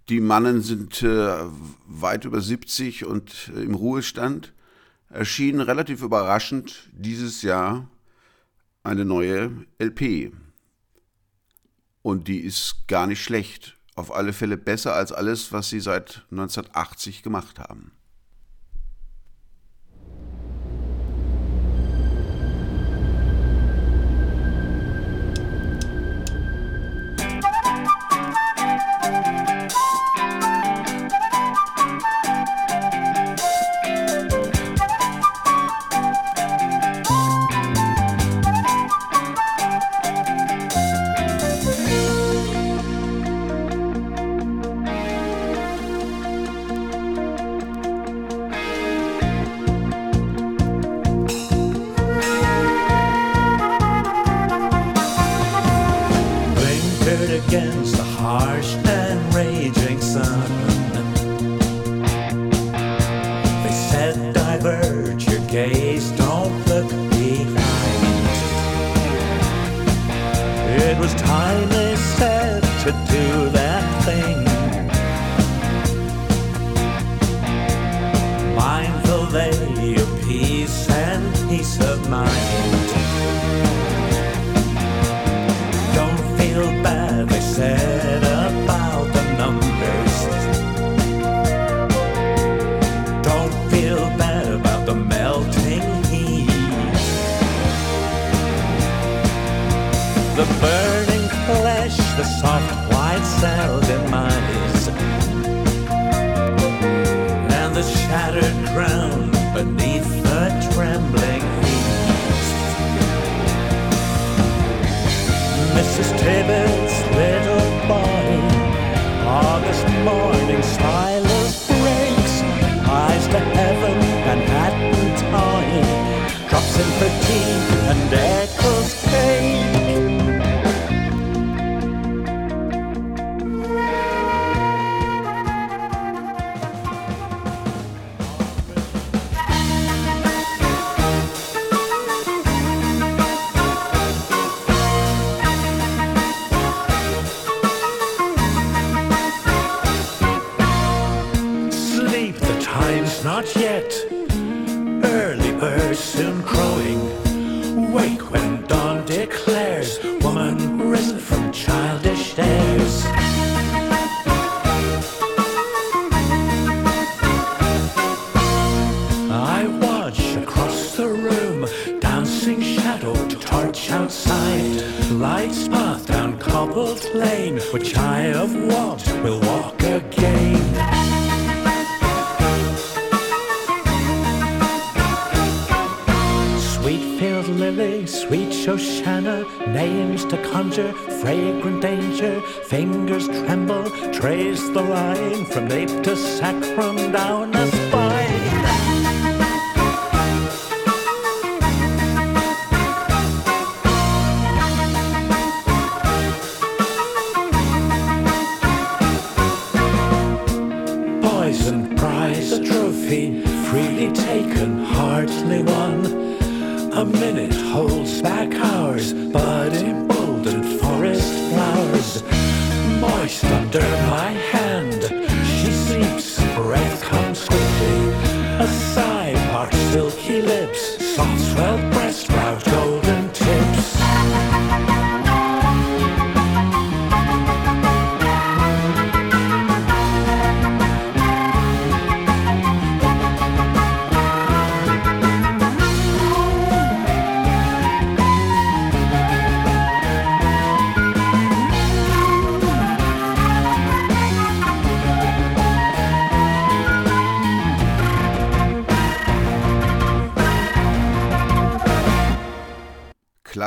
die 0.09 0.21
Mannen 0.21 0.63
sind 0.63 1.03
äh, 1.03 1.41
weit 1.89 2.25
über 2.25 2.41
70 2.41 3.05
und 3.05 3.51
äh, 3.57 3.63
im 3.63 3.75
Ruhestand, 3.75 4.53
erschien 5.09 5.61
relativ 5.61 6.03
überraschend 6.03 6.89
dieses 6.93 7.43
Jahr 7.43 7.91
eine 8.85 9.05
neue 9.05 9.51
LP. 9.81 10.33
Und 12.01 12.29
die 12.29 12.39
ist 12.39 12.85
gar 12.87 13.09
nicht 13.09 13.25
schlecht. 13.25 13.77
Auf 13.97 14.15
alle 14.15 14.33
Fälle 14.33 14.57
besser 14.57 14.95
als 14.95 15.11
alles, 15.11 15.51
was 15.51 15.69
sie 15.69 15.81
seit 15.81 16.25
1980 16.31 17.25
gemacht 17.25 17.59
haben. 17.59 17.91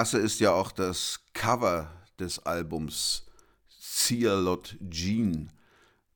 Klasse 0.06 0.20
ist 0.20 0.40
ja 0.40 0.52
auch 0.52 0.72
das 0.72 1.22
Cover 1.34 1.92
des 2.20 2.38
Albums 2.38 3.26
Cialot 3.72 4.78
Jean, 4.88 5.50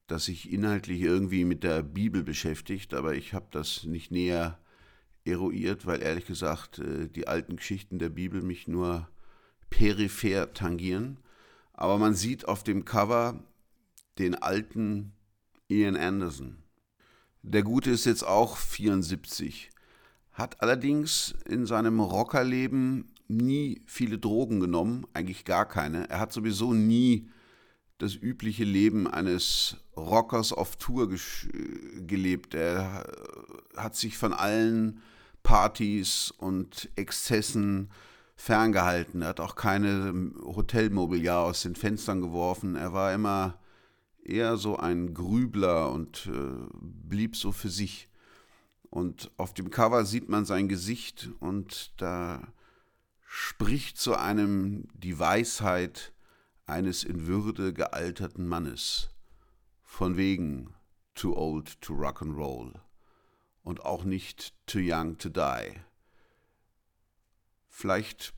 das 0.05 0.25
sich 0.25 0.51
inhaltlich 0.51 1.01
irgendwie 1.01 1.43
mit 1.43 1.63
der 1.63 1.81
Bibel 1.81 2.21
beschäftigt, 2.23 2.93
aber 2.93 3.15
ich 3.15 3.33
habe 3.33 3.47
das 3.49 3.85
nicht 3.85 4.11
näher 4.11 4.59
eruiert, 5.25 5.87
weil 5.87 6.03
ehrlich 6.03 6.27
gesagt 6.27 6.77
äh, 6.77 7.07
die 7.07 7.27
alten 7.27 7.55
Geschichten 7.55 7.97
der 7.97 8.09
Bibel 8.09 8.43
mich 8.43 8.67
nur 8.67 9.09
peripher 9.71 10.53
tangieren. 10.53 11.17
Aber 11.73 11.97
man 11.97 12.13
sieht 12.13 12.47
auf 12.47 12.63
dem 12.63 12.85
Cover 12.85 13.43
den 14.19 14.35
alten 14.35 15.13
Ian 15.67 15.97
Anderson. 15.97 16.61
Der 17.41 17.63
Gute 17.63 17.89
ist 17.89 18.05
jetzt 18.05 18.23
auch 18.23 18.55
74, 18.55 19.71
hat 20.33 20.61
allerdings 20.61 21.33
in 21.47 21.65
seinem 21.65 21.99
Rockerleben 21.99 23.15
nie 23.29 23.81
viele 23.85 24.17
Drogen 24.17 24.59
genommen, 24.59 25.05
eigentlich 25.13 25.45
gar 25.45 25.67
keine. 25.67 26.09
Er 26.09 26.19
hat 26.19 26.33
sowieso 26.33 26.73
nie 26.73 27.29
das 27.99 28.15
übliche 28.15 28.63
Leben 28.63 29.07
eines 29.07 29.77
Rockers 29.95 30.51
auf 30.51 30.77
Tour 30.77 31.09
gelebt. 32.07 32.55
Er 32.55 33.05
hat 33.75 33.95
sich 33.95 34.17
von 34.17 34.33
allen 34.33 35.01
Partys 35.43 36.31
und 36.37 36.89
Exzessen 36.95 37.89
ferngehalten. 38.35 39.21
Er 39.21 39.29
hat 39.29 39.39
auch 39.41 39.55
keine 39.55 40.31
Hotelmobiliar 40.43 41.43
aus 41.43 41.61
den 41.61 41.75
Fenstern 41.75 42.21
geworfen. 42.21 42.75
Er 42.75 42.93
war 42.93 43.13
immer 43.13 43.59
eher 44.23 44.57
so 44.57 44.77
ein 44.77 45.13
Grübler 45.13 45.91
und 45.91 46.29
äh, 46.31 46.67
blieb 46.81 47.35
so 47.35 47.51
für 47.51 47.69
sich. 47.69 48.07
Und 48.89 49.29
auf 49.37 49.53
dem 49.53 49.69
Cover 49.69 50.05
sieht 50.05 50.29
man 50.29 50.45
sein 50.45 50.67
Gesicht 50.67 51.29
und 51.39 51.91
da 51.97 52.41
spricht 53.31 53.99
zu 53.99 54.15
einem 54.15 54.87
die 54.95 55.19
Weisheit 55.19 56.13
eines 56.65 57.03
in 57.03 57.27
Würde 57.27 57.73
gealterten 57.73 58.47
Mannes. 58.47 59.11
Von 59.83 60.17
wegen 60.17 60.73
too 61.13 61.37
old 61.37 61.79
to 61.79 61.93
rock 61.93 62.23
and 62.23 62.35
roll 62.35 62.73
und 63.61 63.85
auch 63.85 64.03
nicht 64.03 64.55
too 64.65 64.79
young 64.81 65.19
to 65.19 65.29
die. 65.29 65.75
Vielleicht 67.67 68.33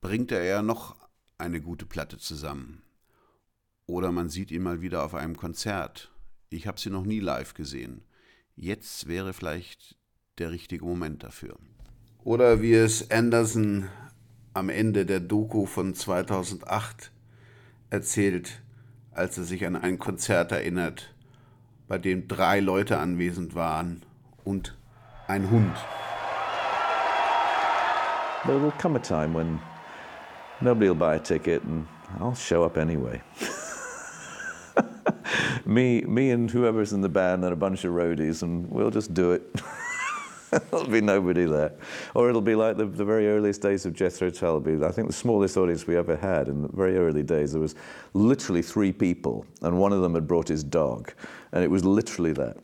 bringt 0.00 0.30
er 0.30 0.44
ja 0.44 0.62
noch 0.62 0.94
eine 1.38 1.60
gute 1.60 1.84
Platte 1.84 2.16
zusammen. 2.16 2.82
Oder 3.86 4.12
man 4.12 4.28
sieht 4.28 4.52
ihn 4.52 4.62
mal 4.62 4.80
wieder 4.80 5.02
auf 5.02 5.14
einem 5.14 5.36
Konzert. 5.36 6.12
Ich 6.50 6.68
habe 6.68 6.78
sie 6.78 6.90
noch 6.90 7.04
nie 7.04 7.20
live 7.20 7.54
gesehen. 7.54 8.04
Jetzt 8.54 9.08
wäre 9.08 9.32
vielleicht 9.32 9.98
der 10.38 10.52
richtige 10.52 10.84
Moment 10.84 11.24
dafür. 11.24 11.58
Oder 12.22 12.62
wie 12.62 12.74
es 12.74 13.10
Anderson 13.10 13.88
am 14.56 14.70
Ende 14.70 15.04
der 15.04 15.20
Doku 15.20 15.66
von 15.66 15.92
2008 15.94 17.12
erzählt, 17.90 18.62
als 19.12 19.36
er 19.36 19.44
sich 19.44 19.66
an 19.66 19.76
ein 19.76 19.98
Konzert 19.98 20.50
erinnert, 20.50 21.14
bei 21.88 21.98
dem 21.98 22.26
drei 22.26 22.60
Leute 22.60 22.98
anwesend 22.98 23.54
waren 23.54 24.02
und 24.44 24.74
ein 25.28 25.50
Hund. 25.50 25.76
There 28.46 28.62
will 28.62 28.72
come 28.80 28.96
a 28.96 29.02
time 29.02 29.34
when 29.34 29.58
nobody 30.62 30.88
will 30.88 30.94
buy 30.94 31.16
a 31.16 31.18
ticket 31.18 31.62
and 31.64 31.86
I'll 32.18 32.34
show 32.34 32.64
up 32.64 32.78
anyway. 32.78 33.20
me, 35.66 36.02
me 36.06 36.30
and 36.30 36.50
whoever's 36.50 36.94
in 36.94 37.02
the 37.02 37.10
band 37.10 37.44
and 37.44 37.52
a 37.52 37.56
bunch 37.56 37.84
of 37.84 37.92
roadies, 37.92 38.42
and 38.42 38.70
we'll 38.70 38.90
just 38.90 39.12
do 39.12 39.32
it. 39.32 39.42
There'll 40.70 40.86
be 40.86 41.00
nobody 41.00 41.44
there. 41.44 41.72
Or 42.14 42.28
it'll 42.28 42.40
be 42.40 42.54
like 42.54 42.76
the, 42.76 42.86
the 42.86 43.04
very 43.04 43.28
earliest 43.28 43.62
days 43.62 43.84
of 43.84 43.94
Jethro 43.94 44.30
Tull. 44.30 44.62
I 44.84 44.90
think, 44.92 45.08
the 45.08 45.12
smallest 45.12 45.56
audience 45.56 45.86
we 45.86 45.96
ever 45.96 46.16
had 46.16 46.48
in 46.48 46.62
the 46.62 46.68
very 46.68 46.96
early 46.96 47.22
days. 47.22 47.52
There 47.52 47.60
was 47.60 47.74
literally 48.14 48.62
three 48.62 48.92
people, 48.92 49.44
and 49.62 49.78
one 49.78 49.92
of 49.92 50.02
them 50.02 50.14
had 50.14 50.26
brought 50.26 50.48
his 50.48 50.62
dog, 50.62 51.12
and 51.52 51.64
it 51.64 51.70
was 51.70 51.84
literally 51.84 52.32
that. 52.34 52.56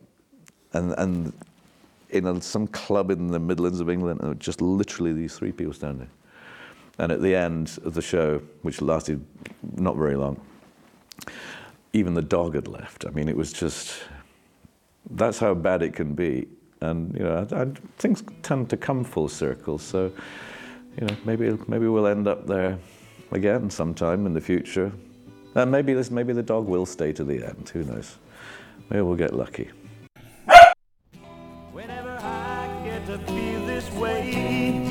And, 0.74 0.94
and 0.98 1.32
in 2.10 2.26
a, 2.26 2.40
some 2.40 2.66
club 2.68 3.10
in 3.10 3.28
the 3.28 3.40
Midlands 3.40 3.80
of 3.80 3.90
England, 3.90 4.20
and 4.20 4.38
just 4.38 4.60
literally 4.60 5.12
these 5.12 5.36
three 5.36 5.52
people 5.52 5.72
standing. 5.72 6.10
And 6.98 7.10
at 7.10 7.20
the 7.20 7.34
end 7.34 7.78
of 7.84 7.94
the 7.94 8.02
show, 8.02 8.40
which 8.62 8.80
lasted 8.80 9.24
not 9.76 9.96
very 9.96 10.14
long, 10.14 10.40
even 11.92 12.14
the 12.14 12.22
dog 12.22 12.54
had 12.54 12.68
left. 12.68 13.06
I 13.06 13.10
mean, 13.10 13.28
it 13.28 13.36
was 13.36 13.52
just, 13.52 13.94
that's 15.10 15.38
how 15.38 15.54
bad 15.54 15.82
it 15.82 15.94
can 15.94 16.14
be. 16.14 16.46
And, 16.82 17.14
you 17.14 17.22
know, 17.22 17.46
I, 17.52 17.62
I, 17.62 17.66
things 17.98 18.24
tend 18.42 18.68
to 18.70 18.76
come 18.76 19.04
full 19.04 19.28
circle. 19.28 19.78
So, 19.78 20.12
you 20.98 21.06
know, 21.06 21.16
maybe, 21.24 21.56
maybe 21.68 21.86
we'll 21.86 22.08
end 22.08 22.26
up 22.26 22.48
there 22.48 22.76
again 23.30 23.70
sometime 23.70 24.26
in 24.26 24.34
the 24.34 24.40
future. 24.40 24.90
And 25.54 25.70
maybe, 25.70 25.94
this, 25.94 26.10
maybe 26.10 26.32
the 26.32 26.42
dog 26.42 26.66
will 26.66 26.84
stay 26.84 27.12
to 27.12 27.22
the 27.22 27.44
end. 27.44 27.68
Who 27.68 27.84
knows? 27.84 28.18
Maybe 28.90 29.02
we'll 29.02 29.16
get 29.16 29.32
lucky. 29.32 29.70
Whenever 31.70 32.18
I 32.20 32.82
get 32.84 33.06
to 33.06 33.18
feel 33.18 33.64
this 33.64 33.88
way, 33.92 34.82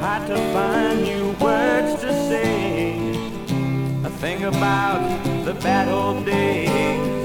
hard 0.00 0.28
to 0.28 0.36
find 0.52 1.02
new 1.02 1.32
words 1.44 2.00
to 2.02 2.12
say. 2.28 2.92
I 4.04 4.10
think 4.20 4.42
about 4.42 5.24
the 5.44 5.54
bad 5.54 5.88
old 5.88 6.24
days 6.24 7.17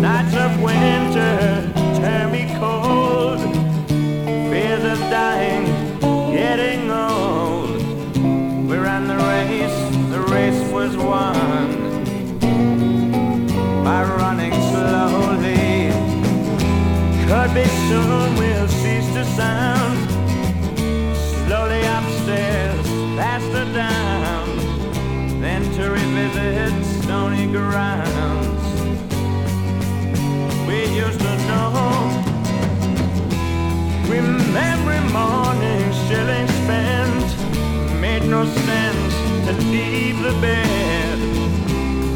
Nights 0.00 0.34
of 0.34 0.62
winter 0.62 1.70
turn 2.00 2.32
me 2.32 2.46
cold. 2.58 3.38
Fears 4.50 4.82
of 4.82 4.98
dying, 5.10 5.66
getting 6.32 6.90
old. 6.90 7.82
We 8.66 8.78
ran 8.78 9.06
the 9.06 9.16
race, 9.16 9.78
the 10.10 10.22
race 10.32 10.72
was 10.72 10.96
won 10.96 11.68
by 13.84 14.02
running 14.04 14.54
slowly. 14.72 15.92
Could 17.28 17.52
be 17.54 17.66
soon 17.88 18.36
we'll 18.36 18.68
cease 18.68 19.12
to 19.12 19.24
sound. 19.36 19.98
Slowly 21.44 21.82
upstairs, 21.84 22.86
faster 23.18 23.66
down, 23.74 24.46
then 25.42 25.62
to 25.74 25.90
revisit 25.90 27.02
stony 27.02 27.46
grounds. 27.52 28.09
morning 35.12 35.92
shilling 36.06 36.46
spent 36.62 38.00
made 38.00 38.24
no 38.24 38.44
sense 38.44 39.14
to 39.46 39.52
leave 39.70 40.18
the 40.22 40.32
bed. 40.40 41.18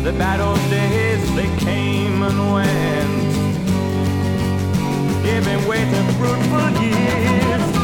The 0.05 0.13
battle 0.13 0.57
days 0.71 1.35
they 1.35 1.51
came 1.59 2.23
and 2.23 2.39
went, 2.53 3.33
giving 5.25 5.67
way 5.67 5.81
to 5.85 6.13
fruitful 6.19 6.71
years. 6.83 7.84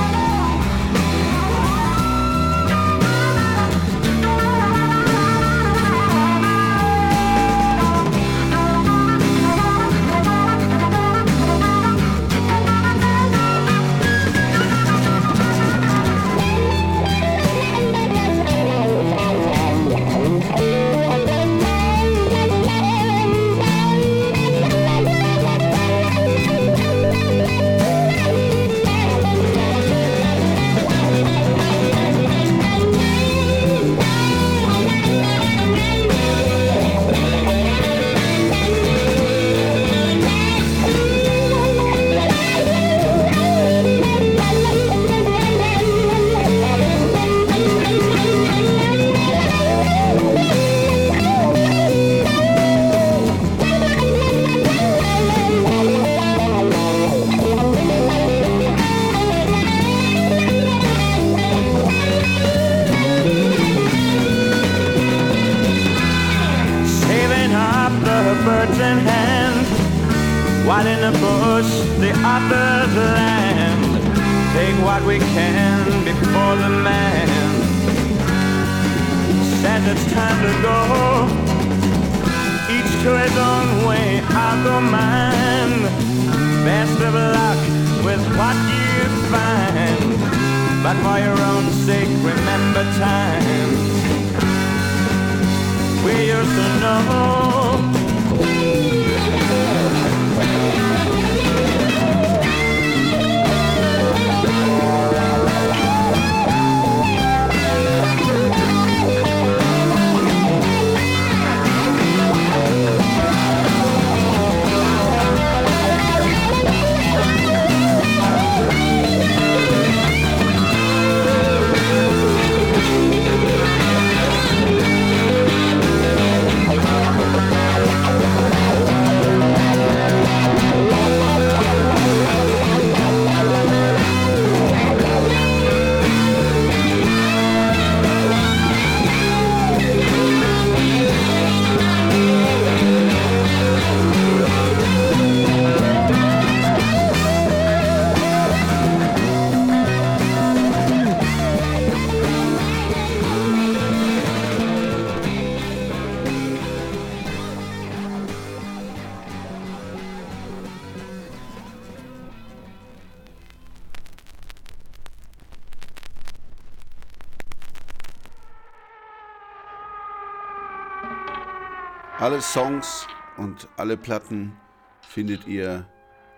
Alle 172.30 172.42
Songs 172.42 173.08
und 173.38 173.66
alle 173.76 173.96
Platten 173.96 174.52
findet 175.00 175.48
ihr 175.48 175.84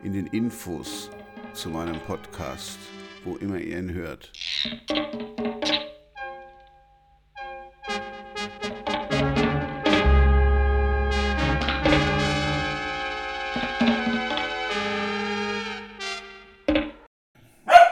in 0.02 0.14
den 0.14 0.26
Infos 0.28 1.10
zu 1.52 1.68
meinem 1.68 2.00
Podcast, 2.06 2.78
wo 3.24 3.36
immer 3.36 3.58
ihr 3.58 3.78
ihn 3.78 3.92
hört. 3.92 4.32